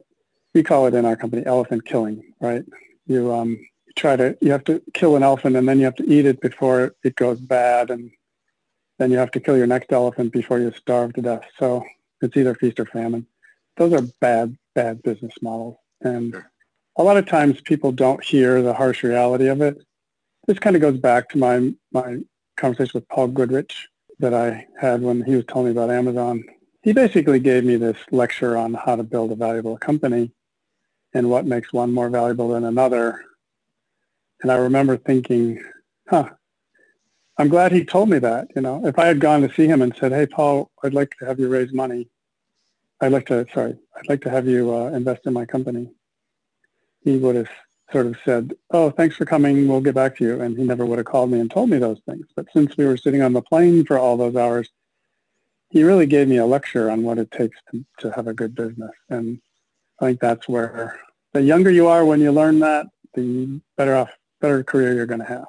we 0.55 0.63
call 0.63 0.87
it 0.87 0.95
in 0.95 1.05
our 1.05 1.17
company 1.17 1.45
elephant 1.47 1.85
killing, 1.85 2.33
right? 2.41 2.65
You, 3.07 3.33
um, 3.33 3.51
you 3.51 3.93
try 3.97 4.17
to, 4.17 4.37
you 4.41 4.53
have 4.53 4.65
to 4.65 4.83
kill 4.95 5.17
an 5.17 5.23
elephant 5.23 5.57
and 5.57 5.69
then 5.69 5.79
you 5.79 5.85
have 5.85 5.97
to 5.97 6.09
eat 6.11 6.27
it 6.27 6.41
before 6.41 6.95
it 7.03 7.17
goes 7.17 7.41
bad 7.41 7.91
and 7.91 8.11
then 8.99 9.11
you 9.11 9.19
have 9.19 9.31
to 9.33 9.41
kill 9.41 9.57
your 9.57 9.67
next 9.67 9.93
elephant 9.93 10.33
before 10.33 10.59
you 10.59 10.73
starve 10.73 11.13
to 11.15 11.23
death. 11.23 11.45
So 11.59 11.85
it's 12.21 12.37
either 12.37 12.55
feast 12.55 12.79
or 12.79 12.87
famine. 12.87 13.27
Those 13.77 13.93
are 13.93 14.03
bad, 14.21 14.57
bad 14.75 15.03
business 15.03 15.33
models. 15.41 15.77
And 16.03 16.43
a 16.97 17.03
lot 17.03 17.17
of 17.17 17.27
times 17.27 17.61
people 17.63 17.93
don't 17.93 18.23
hear 18.23 18.63
the 18.63 18.75
harsh 18.75 19.03
reality 19.03 19.49
of 19.49 19.61
it. 19.61 19.83
This 20.47 20.59
kind 20.59 20.77
of 20.77 20.83
goes 20.83 20.99
back 20.99 21.29
to 21.31 21.39
my, 21.39 21.73
my 21.93 22.19
conversation 22.57 22.93
with 22.95 23.09
Paul 23.09 23.29
Goodrich 23.29 23.89
that 24.19 24.35
I 24.35 24.67
had 24.81 25.03
when 25.03 25.23
he 25.23 25.37
was 25.37 25.45
telling 25.47 25.67
me 25.67 25.73
about 25.73 25.91
Amazon 25.91 26.45
he 26.83 26.93
basically 26.93 27.39
gave 27.39 27.65
me 27.65 27.77
this 27.77 27.97
lecture 28.11 28.57
on 28.57 28.75
how 28.75 28.97
to 28.97 29.03
build 29.03 29.31
a 29.31 29.37
valuable 29.37 29.79
company 29.79 30.33
and 31.15 31.31
what 31.31 31.47
makes 31.47 31.73
one 31.73 31.93
more 31.93 32.11
valuable 32.11 32.49
than 32.49 32.65
another. 32.65 33.25
And 34.43 34.51
I 34.51 34.57
remember 34.57 34.97
thinking, 34.97 35.63
huh, 36.09 36.31
I'm 37.39 37.49
glad 37.49 37.71
he 37.71 37.85
told 37.85 38.09
me 38.09 38.19
that. 38.19 38.49
You 38.57 38.63
know, 38.63 38.85
if 38.85 38.99
I 38.99 39.07
had 39.07 39.21
gone 39.21 39.43
to 39.43 39.55
see 39.55 39.67
him 39.67 39.83
and 39.83 39.95
said, 39.95 40.13
hey, 40.13 40.27
Paul, 40.27 40.71
I'd 40.83 40.95
like 40.95 41.15
to 41.21 41.27
have 41.27 41.39
you 41.39 41.49
raise 41.49 41.73
money. 41.73 42.09
I'd 43.01 43.13
like 43.13 43.27
to, 43.27 43.47
sorry, 43.55 43.77
I'd 43.97 44.09
like 44.09 44.23
to 44.23 44.31
have 44.31 44.47
you 44.47 44.75
uh, 44.75 44.87
invest 44.89 45.23
in 45.27 45.33
my 45.33 45.45
company. 45.45 45.89
He 47.03 47.17
would 47.17 47.37
have 47.37 47.51
sort 47.93 48.07
of 48.07 48.17
said, 48.25 48.55
oh, 48.71 48.91
thanks 48.91 49.17
for 49.17 49.25
coming. 49.25 49.69
We'll 49.69 49.81
get 49.81 49.95
back 49.95 50.17
to 50.17 50.25
you. 50.25 50.41
And 50.41 50.57
he 50.57 50.65
never 50.65 50.85
would 50.85 50.99
have 50.99 51.07
called 51.07 51.31
me 51.31 51.39
and 51.39 51.51
told 51.51 51.71
me 51.71 51.79
those 51.79 52.01
things. 52.09 52.27
But 52.35 52.47
since 52.53 52.77
we 52.77 52.87
were 52.87 52.97
sitting 52.97 53.23
on 53.23 53.33
the 53.33 53.43
plane 53.43 53.85
for 53.85 53.99
all 53.99 54.17
those 54.17 54.37
hours, 54.37 54.69
he 55.71 55.85
really 55.85 56.07
gave 56.07 56.29
me 56.29 56.39
a 56.39 56.47
lecture 56.47 56.91
on 56.91 57.03
what 57.03 57.19
it 57.19 57.31
takes 57.31 57.59
to, 57.71 57.85
to 58.01 58.11
have 58.13 58.27
a 58.27 58.35
good 58.35 58.55
business. 58.55 58.91
And 59.09 59.41
I 60.01 60.07
think 60.07 60.21
that's 60.21 60.49
where 60.49 61.01
the 61.33 61.43
younger 61.43 61.71
you 61.71 61.87
are 61.87 62.05
when 62.05 62.21
you 62.21 62.33
learn 62.33 62.59
that, 62.61 62.87
the 63.15 63.61
better 63.77 63.97
off, 63.97 64.11
better 64.41 64.65
career 64.65 64.95
you're 64.95 65.07
going 65.07 65.21
to 65.21 65.27
have. 65.27 65.47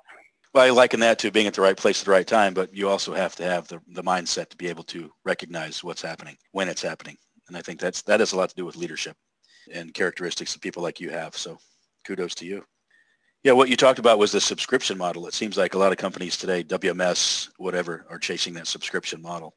Well, 0.53 0.63
I 0.63 0.69
liken 0.69 0.99
that 0.99 1.17
to 1.19 1.31
being 1.31 1.47
at 1.47 1.55
the 1.55 1.61
right 1.61 1.75
place 1.75 2.01
at 2.01 2.05
the 2.05 2.11
right 2.11 2.27
time, 2.27 2.53
but 2.53 2.73
you 2.73 2.87
also 2.87 3.13
have 3.13 3.35
to 3.37 3.43
have 3.43 3.67
the, 3.67 3.81
the 3.87 4.03
mindset 4.03 4.49
to 4.49 4.57
be 4.57 4.67
able 4.67 4.83
to 4.83 5.11
recognize 5.25 5.83
what's 5.83 6.01
happening 6.01 6.37
when 6.51 6.69
it's 6.69 6.81
happening. 6.81 7.17
And 7.47 7.57
I 7.57 7.61
think 7.61 7.79
that's, 7.79 8.03
that 8.03 8.19
has 8.19 8.33
a 8.33 8.37
lot 8.37 8.49
to 8.49 8.55
do 8.55 8.65
with 8.65 8.75
leadership 8.75 9.17
and 9.73 9.93
characteristics 9.93 10.55
of 10.55 10.61
people 10.61 10.83
like 10.83 10.99
you 10.99 11.09
have. 11.09 11.35
So 11.35 11.57
kudos 12.03 12.35
to 12.35 12.45
you. 12.45 12.65
Yeah, 13.43 13.51
what 13.51 13.67
you 13.67 13.75
talked 13.75 13.99
about 13.99 14.19
was 14.19 14.31
the 14.31 14.39
subscription 14.39 14.97
model. 14.97 15.27
It 15.27 15.33
seems 15.33 15.57
like 15.57 15.73
a 15.73 15.77
lot 15.77 15.91
of 15.91 15.97
companies 15.97 16.37
today, 16.37 16.63
WMS, 16.63 17.49
whatever, 17.57 18.05
are 18.09 18.17
chasing 18.17 18.53
that 18.53 18.67
subscription 18.67 19.21
model. 19.21 19.55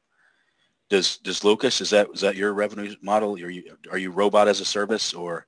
Does 0.89 1.17
does 1.17 1.43
Lucas 1.43 1.81
is 1.81 1.89
that 1.89 2.07
is 2.13 2.21
that 2.21 2.35
your 2.35 2.53
revenue 2.53 2.93
model? 3.01 3.33
Are 3.33 3.49
you 3.49 3.77
are 3.91 3.97
you 3.97 4.11
robot 4.11 4.47
as 4.47 4.61
a 4.61 4.65
service 4.65 5.13
or 5.13 5.45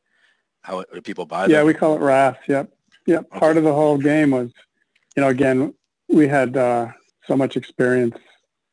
how 0.61 0.83
do 0.93 1.01
people 1.01 1.25
buy 1.25 1.43
them? 1.43 1.51
Yeah, 1.51 1.63
we 1.63 1.73
call 1.73 1.95
it 1.95 2.01
RaaS. 2.01 2.35
Yep, 2.47 2.71
yep. 3.05 3.25
Okay. 3.25 3.39
Part 3.39 3.57
of 3.57 3.63
the 3.63 3.73
whole 3.73 3.97
game 3.97 4.31
was, 4.31 4.51
you 5.15 5.21
know, 5.21 5.29
again, 5.29 5.73
we 6.09 6.27
had 6.27 6.57
uh, 6.57 6.87
so 7.25 7.37
much 7.37 7.55
experience 7.55 8.17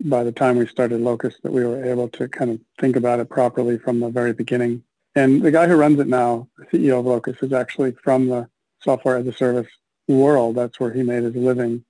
by 0.04 0.24
the 0.24 0.32
time 0.32 0.56
we 0.56 0.66
started 0.66 1.00
Locus 1.00 1.34
that 1.42 1.52
we 1.52 1.64
were 1.64 1.84
able 1.84 2.08
to 2.10 2.28
kind 2.28 2.50
of 2.50 2.60
think 2.80 2.96
about 2.96 3.20
it 3.20 3.30
properly 3.30 3.78
from 3.78 4.00
the 4.00 4.10
very 4.10 4.32
beginning. 4.32 4.82
And 5.16 5.40
the 5.40 5.50
guy 5.50 5.66
who 5.66 5.76
runs 5.76 5.98
it 5.98 6.08
now, 6.08 6.46
CEO 6.70 7.00
of 7.00 7.06
Locus, 7.06 7.38
is 7.42 7.54
actually 7.54 7.92
from 8.04 8.28
the 8.28 8.48
software 8.80 9.16
as 9.16 9.26
a 9.26 9.32
service 9.32 9.66
world. 10.06 10.56
That's 10.56 10.78
where 10.78 10.92
he 10.92 11.02
made 11.02 11.22
his 11.22 11.34
living. 11.34 11.82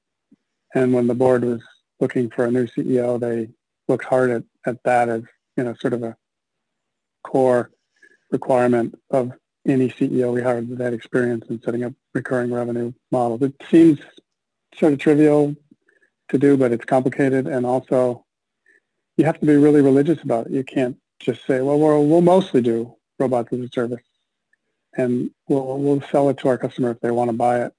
And 0.76 0.92
when 0.92 1.08
the 1.08 1.14
board 1.14 1.44
was 1.44 1.60
looking 1.98 2.30
for 2.30 2.44
a 2.44 2.50
new 2.52 2.68
CEO, 2.68 3.18
they 3.18 3.48
looked 3.88 4.04
hard 4.04 4.30
at 4.30 4.44
at 4.64 4.82
that 4.84 5.08
as 5.08 5.22
you 5.56 5.64
know 5.64 5.74
sort 5.74 5.92
of 5.92 6.04
a 6.04 6.16
core 7.24 7.70
requirement 8.30 8.96
of 9.10 9.32
any 9.66 9.88
CEO 9.88 10.32
we 10.32 10.42
hired 10.42 10.68
with 10.68 10.78
that 10.78 10.92
experience 10.92 11.46
in 11.48 11.60
setting 11.62 11.82
up 11.82 11.92
recurring 12.14 12.52
revenue 12.52 12.92
models. 13.10 13.42
It 13.42 13.54
seems 13.68 13.98
sort 14.76 14.92
of 14.92 15.00
trivial 15.00 15.56
to 16.28 16.38
do, 16.38 16.56
but 16.56 16.70
it's 16.70 16.84
complicated, 16.84 17.48
and 17.48 17.66
also 17.66 18.24
you 19.16 19.24
have 19.24 19.40
to 19.40 19.46
be 19.46 19.56
really 19.56 19.80
religious 19.80 20.22
about 20.22 20.46
it. 20.46 20.52
You 20.52 20.62
can't 20.62 20.96
just 21.18 21.44
say, 21.44 21.60
we'll, 21.60 21.78
we'll 21.78 22.20
mostly 22.20 22.60
do 22.60 22.96
robots 23.18 23.52
as 23.52 23.60
a 23.60 23.68
service, 23.68 24.02
and 24.96 25.30
we'll, 25.48 25.78
we'll 25.78 26.02
sell 26.10 26.28
it 26.28 26.38
to 26.38 26.48
our 26.48 26.58
customer 26.58 26.90
if 26.90 27.00
they 27.00 27.10
want 27.10 27.30
to 27.30 27.36
buy 27.36 27.64
it 27.64 27.72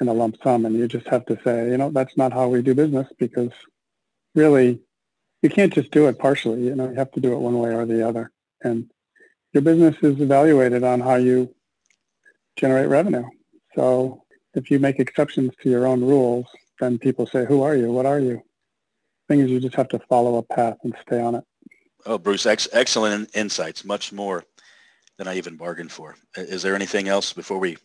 in 0.00 0.08
a 0.08 0.12
lump 0.12 0.36
sum. 0.42 0.66
And 0.66 0.76
you 0.76 0.88
just 0.88 1.08
have 1.08 1.26
to 1.26 1.38
say, 1.44 1.70
you 1.70 1.76
know, 1.76 1.90
that's 1.90 2.16
not 2.16 2.32
how 2.32 2.48
we 2.48 2.62
do 2.62 2.74
business 2.74 3.08
because 3.18 3.50
really 4.34 4.80
you 5.42 5.50
can't 5.50 5.72
just 5.72 5.90
do 5.90 6.06
it 6.08 6.18
partially. 6.18 6.64
You 6.64 6.74
know, 6.74 6.88
you 6.88 6.96
have 6.96 7.12
to 7.12 7.20
do 7.20 7.32
it 7.32 7.38
one 7.38 7.58
way 7.58 7.74
or 7.74 7.86
the 7.86 8.06
other. 8.06 8.30
And 8.62 8.90
your 9.52 9.62
business 9.62 9.96
is 10.02 10.20
evaluated 10.20 10.84
on 10.84 11.00
how 11.00 11.16
you 11.16 11.54
generate 12.56 12.88
revenue. 12.88 13.24
So 13.74 14.24
if 14.54 14.70
you 14.70 14.78
make 14.78 14.98
exceptions 14.98 15.52
to 15.62 15.70
your 15.70 15.86
own 15.86 16.02
rules, 16.02 16.46
then 16.78 16.98
people 16.98 17.26
say, 17.26 17.44
who 17.44 17.62
are 17.62 17.76
you? 17.76 17.90
What 17.90 18.06
are 18.06 18.20
you? 18.20 18.42
Thing 19.28 19.40
is 19.40 19.50
you 19.50 19.60
just 19.60 19.76
have 19.76 19.88
to 19.90 19.98
follow 20.08 20.36
a 20.36 20.42
path 20.42 20.76
and 20.82 20.94
stay 21.06 21.20
on 21.20 21.36
it. 21.36 21.44
Oh, 22.06 22.18
Bruce, 22.18 22.46
ex- 22.46 22.68
excellent 22.72 23.30
insights, 23.34 23.84
much 23.84 24.12
more 24.12 24.44
than 25.18 25.28
I 25.28 25.36
even 25.36 25.56
bargained 25.56 25.92
for. 25.92 26.16
Is 26.36 26.62
there 26.62 26.74
anything 26.74 27.08
else 27.08 27.32
before 27.32 27.58
we 27.58 27.76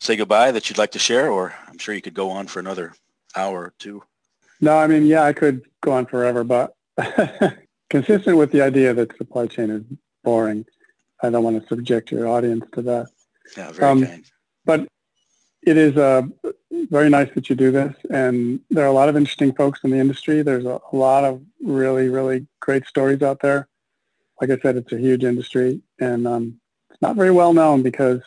say 0.00 0.16
goodbye 0.16 0.52
that 0.52 0.68
you'd 0.68 0.78
like 0.78 0.92
to 0.92 0.98
share? 0.98 1.30
Or 1.30 1.54
I'm 1.66 1.78
sure 1.78 1.94
you 1.94 2.02
could 2.02 2.14
go 2.14 2.30
on 2.30 2.46
for 2.46 2.60
another 2.60 2.94
hour 3.34 3.62
or 3.64 3.74
two. 3.78 4.02
No, 4.60 4.76
I 4.76 4.86
mean, 4.86 5.06
yeah, 5.06 5.22
I 5.22 5.32
could 5.32 5.62
go 5.80 5.92
on 5.92 6.06
forever, 6.06 6.44
but 6.44 6.74
consistent 7.90 8.36
with 8.36 8.52
the 8.52 8.62
idea 8.62 8.94
that 8.94 9.16
supply 9.16 9.46
chain 9.46 9.70
is 9.70 9.82
boring, 10.24 10.64
I 11.22 11.30
don't 11.30 11.44
want 11.44 11.60
to 11.60 11.68
subject 11.68 12.12
your 12.12 12.28
audience 12.28 12.64
to 12.74 12.82
that. 12.82 13.08
Yeah, 13.56 13.72
very 13.72 13.90
um, 13.90 14.04
kind. 14.04 14.24
But 14.64 14.88
it 15.62 15.76
is 15.76 15.96
uh, 15.96 16.22
very 16.86 17.08
nice 17.08 17.28
that 17.34 17.48
you 17.48 17.56
do 17.56 17.70
this, 17.70 17.94
and 18.10 18.60
there 18.70 18.84
are 18.84 18.88
a 18.88 18.92
lot 18.92 19.08
of 19.08 19.16
interesting 19.16 19.52
folks 19.52 19.80
in 19.84 19.90
the 19.90 19.98
industry. 19.98 20.42
There's 20.42 20.64
a, 20.64 20.80
a 20.92 20.96
lot 20.96 21.24
of 21.24 21.42
really, 21.62 22.08
really 22.08 22.46
great 22.60 22.86
stories 22.86 23.22
out 23.22 23.40
there. 23.40 23.68
Like 24.40 24.50
I 24.50 24.58
said, 24.58 24.76
it's 24.76 24.92
a 24.92 24.98
huge 24.98 25.24
industry, 25.24 25.80
and 26.00 26.26
um, 26.26 26.60
it's 26.90 27.02
not 27.02 27.16
very 27.16 27.30
well 27.30 27.52
known 27.52 27.82
because 27.82 28.20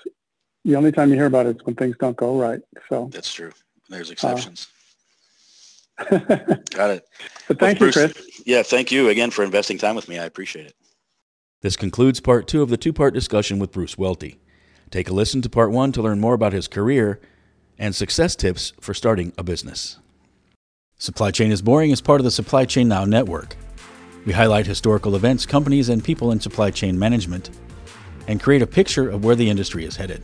the 0.66 0.76
only 0.76 0.92
time 0.92 1.10
you 1.10 1.16
hear 1.16 1.26
about 1.26 1.46
it 1.46 1.58
is 1.58 1.66
when 1.66 1.76
things 1.76 1.96
don't 2.00 2.18
go 2.18 2.40
right. 2.40 2.60
So 2.90 3.10
that's 3.12 3.34
true. 3.34 3.52
There's 3.90 4.10
uh, 4.10 4.14
exceptions. 4.14 4.68
Uh, 4.68 4.76
Got 6.72 6.92
it. 6.92 7.06
But 7.48 7.60
thank 7.60 7.80
well, 7.80 7.90
you, 7.90 7.94
Bruce, 7.94 8.14
Chris. 8.14 8.42
Yeah, 8.46 8.64
thank 8.64 8.92
you 8.92 9.10
again 9.10 9.32
for 9.32 9.44
investing 9.44 9.78
time 9.78 9.96
with 9.96 10.10
me. 10.10 10.18
I 10.20 10.26
appreciate 10.26 10.66
it. 10.66 10.76
This 11.62 11.76
concludes 11.76 12.20
part 12.20 12.48
two 12.48 12.64
of 12.64 12.70
the 12.70 12.78
two-part 12.78 13.14
discussion 13.14 13.60
with 13.60 13.72
Bruce 13.72 13.98
Welty. 13.98 14.40
Take 14.90 15.10
a 15.10 15.14
listen 15.14 15.42
to 15.44 15.50
part 15.50 15.72
one 15.72 15.92
to 15.92 16.02
learn 16.02 16.20
more 16.20 16.34
about 16.34 16.54
his 16.54 16.68
career 16.68 17.22
and 17.82 17.96
success 17.96 18.36
tips 18.36 18.74
for 18.80 18.94
starting 18.94 19.34
a 19.40 19.44
business. 19.44 19.98
Supply 21.00 21.32
Chain 21.32 21.52
is 21.52 21.64
Boring 21.64 21.90
is 21.90 22.00
part 22.00 22.22
of 22.22 22.24
the 22.24 22.32
Supply 22.32 22.64
Chain 22.64 22.88
Now 22.88 23.06
network. 23.06 23.58
We 24.24 24.34
highlight 24.34 24.68
historical 24.68 25.16
events, 25.16 25.48
companies, 25.48 25.90
and 25.90 26.04
people 26.04 26.32
in 26.32 26.40
supply 26.40 26.70
chain 26.70 27.00
management 27.00 27.50
and 28.28 28.40
create 28.40 28.62
a 28.62 28.68
picture 28.68 29.10
of 29.10 29.26
where 29.26 29.36
the 29.36 29.50
industry 29.50 29.84
is 29.84 29.96
headed. 29.96 30.22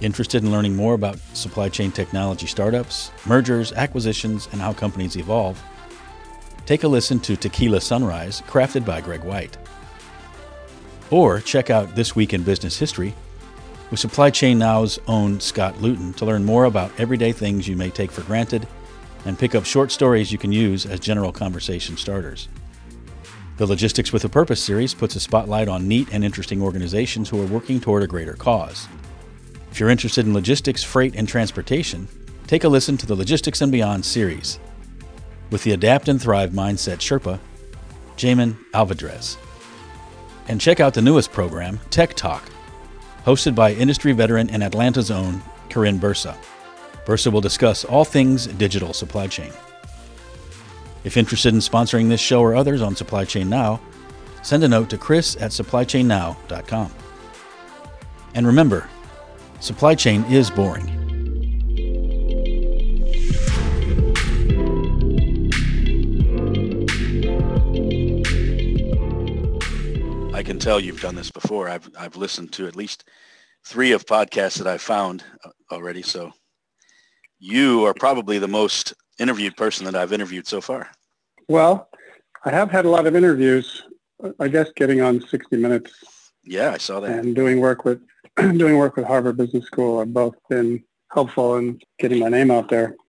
Interested 0.00 0.44
in 0.44 0.52
learning 0.52 0.76
more 0.76 0.94
about 0.94 1.18
supply 1.34 1.68
chain 1.68 1.90
technology 1.90 2.46
startups, 2.46 3.10
mergers, 3.26 3.72
acquisitions, 3.72 4.48
and 4.52 4.60
how 4.60 4.72
companies 4.72 5.16
evolve? 5.16 5.60
Take 6.64 6.84
a 6.84 6.88
listen 6.88 7.18
to 7.20 7.36
Tequila 7.36 7.80
Sunrise, 7.80 8.40
crafted 8.42 8.86
by 8.86 9.00
Greg 9.00 9.24
White. 9.24 9.58
Or 11.10 11.40
check 11.40 11.70
out 11.70 11.96
This 11.96 12.14
Week 12.14 12.32
in 12.32 12.44
Business 12.44 12.78
History 12.78 13.16
with 13.90 14.00
Supply 14.00 14.30
Chain 14.30 14.58
Now's 14.58 14.98
own 15.08 15.40
Scott 15.40 15.80
Luton 15.80 16.12
to 16.14 16.24
learn 16.24 16.44
more 16.44 16.64
about 16.64 16.92
everyday 16.98 17.32
things 17.32 17.66
you 17.66 17.76
may 17.76 17.90
take 17.90 18.12
for 18.12 18.22
granted 18.22 18.66
and 19.24 19.38
pick 19.38 19.54
up 19.54 19.64
short 19.64 19.90
stories 19.90 20.30
you 20.30 20.38
can 20.38 20.52
use 20.52 20.86
as 20.86 21.00
general 21.00 21.32
conversation 21.32 21.96
starters. 21.96 22.48
The 23.56 23.66
Logistics 23.66 24.12
with 24.12 24.24
a 24.24 24.28
Purpose 24.28 24.62
series 24.62 24.94
puts 24.94 25.16
a 25.16 25.20
spotlight 25.20 25.68
on 25.68 25.88
neat 25.88 26.08
and 26.12 26.24
interesting 26.24 26.62
organizations 26.62 27.28
who 27.28 27.42
are 27.42 27.46
working 27.46 27.80
toward 27.80 28.02
a 28.02 28.06
greater 28.06 28.34
cause. 28.34 28.88
If 29.70 29.78
you're 29.78 29.90
interested 29.90 30.24
in 30.24 30.32
logistics, 30.32 30.82
freight, 30.82 31.14
and 31.14 31.28
transportation, 31.28 32.08
take 32.46 32.64
a 32.64 32.68
listen 32.68 32.96
to 32.96 33.06
the 33.06 33.14
Logistics 33.14 33.60
and 33.60 33.70
Beyond 33.70 34.04
series 34.04 34.58
with 35.50 35.64
the 35.64 35.72
Adapt 35.72 36.08
and 36.08 36.22
Thrive 36.22 36.50
Mindset 36.50 36.98
Sherpa, 36.98 37.38
Jamin 38.16 38.56
Alvadrez. 38.72 39.36
And 40.48 40.60
check 40.60 40.80
out 40.80 40.94
the 40.94 41.02
newest 41.02 41.32
program, 41.32 41.80
Tech 41.90 42.14
Talk, 42.14 42.42
hosted 43.24 43.54
by 43.54 43.72
industry 43.72 44.12
veteran 44.12 44.50
and 44.50 44.62
Atlanta's 44.62 45.10
own 45.10 45.42
Karin 45.68 45.98
Bursa. 45.98 46.36
Bursa 47.04 47.32
will 47.32 47.40
discuss 47.40 47.84
all 47.84 48.04
things 48.04 48.46
digital 48.46 48.92
supply 48.92 49.26
chain. 49.26 49.52
If 51.04 51.16
interested 51.16 51.54
in 51.54 51.60
sponsoring 51.60 52.08
this 52.08 52.20
show 52.20 52.40
or 52.40 52.54
others 52.54 52.82
on 52.82 52.94
Supply 52.94 53.24
Chain 53.24 53.48
Now, 53.48 53.80
send 54.42 54.64
a 54.64 54.68
note 54.68 54.90
to 54.90 54.98
chris 54.98 55.36
at 55.36 55.50
supplychainnow.com. 55.50 56.92
And 58.34 58.46
remember, 58.46 58.88
supply 59.60 59.94
chain 59.94 60.24
is 60.24 60.50
boring. 60.50 60.99
I 70.40 70.42
can 70.42 70.58
tell 70.58 70.80
you've 70.80 71.02
done 71.02 71.16
this 71.16 71.30
before. 71.30 71.68
I've 71.68 71.90
I've 71.98 72.16
listened 72.16 72.50
to 72.52 72.66
at 72.66 72.74
least 72.74 73.04
three 73.66 73.92
of 73.92 74.06
podcasts 74.06 74.56
that 74.56 74.66
I've 74.66 74.80
found 74.80 75.22
uh, 75.44 75.50
already. 75.70 76.00
So 76.00 76.32
you 77.38 77.84
are 77.84 77.92
probably 77.92 78.38
the 78.38 78.48
most 78.48 78.94
interviewed 79.18 79.54
person 79.58 79.84
that 79.84 79.94
I've 79.94 80.14
interviewed 80.14 80.46
so 80.46 80.62
far. 80.62 80.88
Well, 81.46 81.90
I 82.42 82.52
have 82.52 82.70
had 82.70 82.86
a 82.86 82.88
lot 82.88 83.06
of 83.06 83.14
interviews. 83.14 83.82
I 84.38 84.48
guess 84.48 84.68
getting 84.76 85.02
on 85.02 85.20
60 85.20 85.58
Minutes. 85.58 85.92
Yeah, 86.42 86.70
I 86.70 86.78
saw 86.78 87.00
that. 87.00 87.10
And 87.10 87.36
doing 87.36 87.60
work 87.60 87.84
with 87.84 88.00
doing 88.38 88.78
work 88.78 88.96
with 88.96 89.04
Harvard 89.04 89.36
Business 89.36 89.66
School 89.66 89.98
have 89.98 90.14
both 90.14 90.36
been 90.48 90.82
helpful 91.12 91.58
in 91.58 91.78
getting 91.98 92.18
my 92.18 92.30
name 92.30 92.50
out 92.50 92.70
there. 92.70 92.96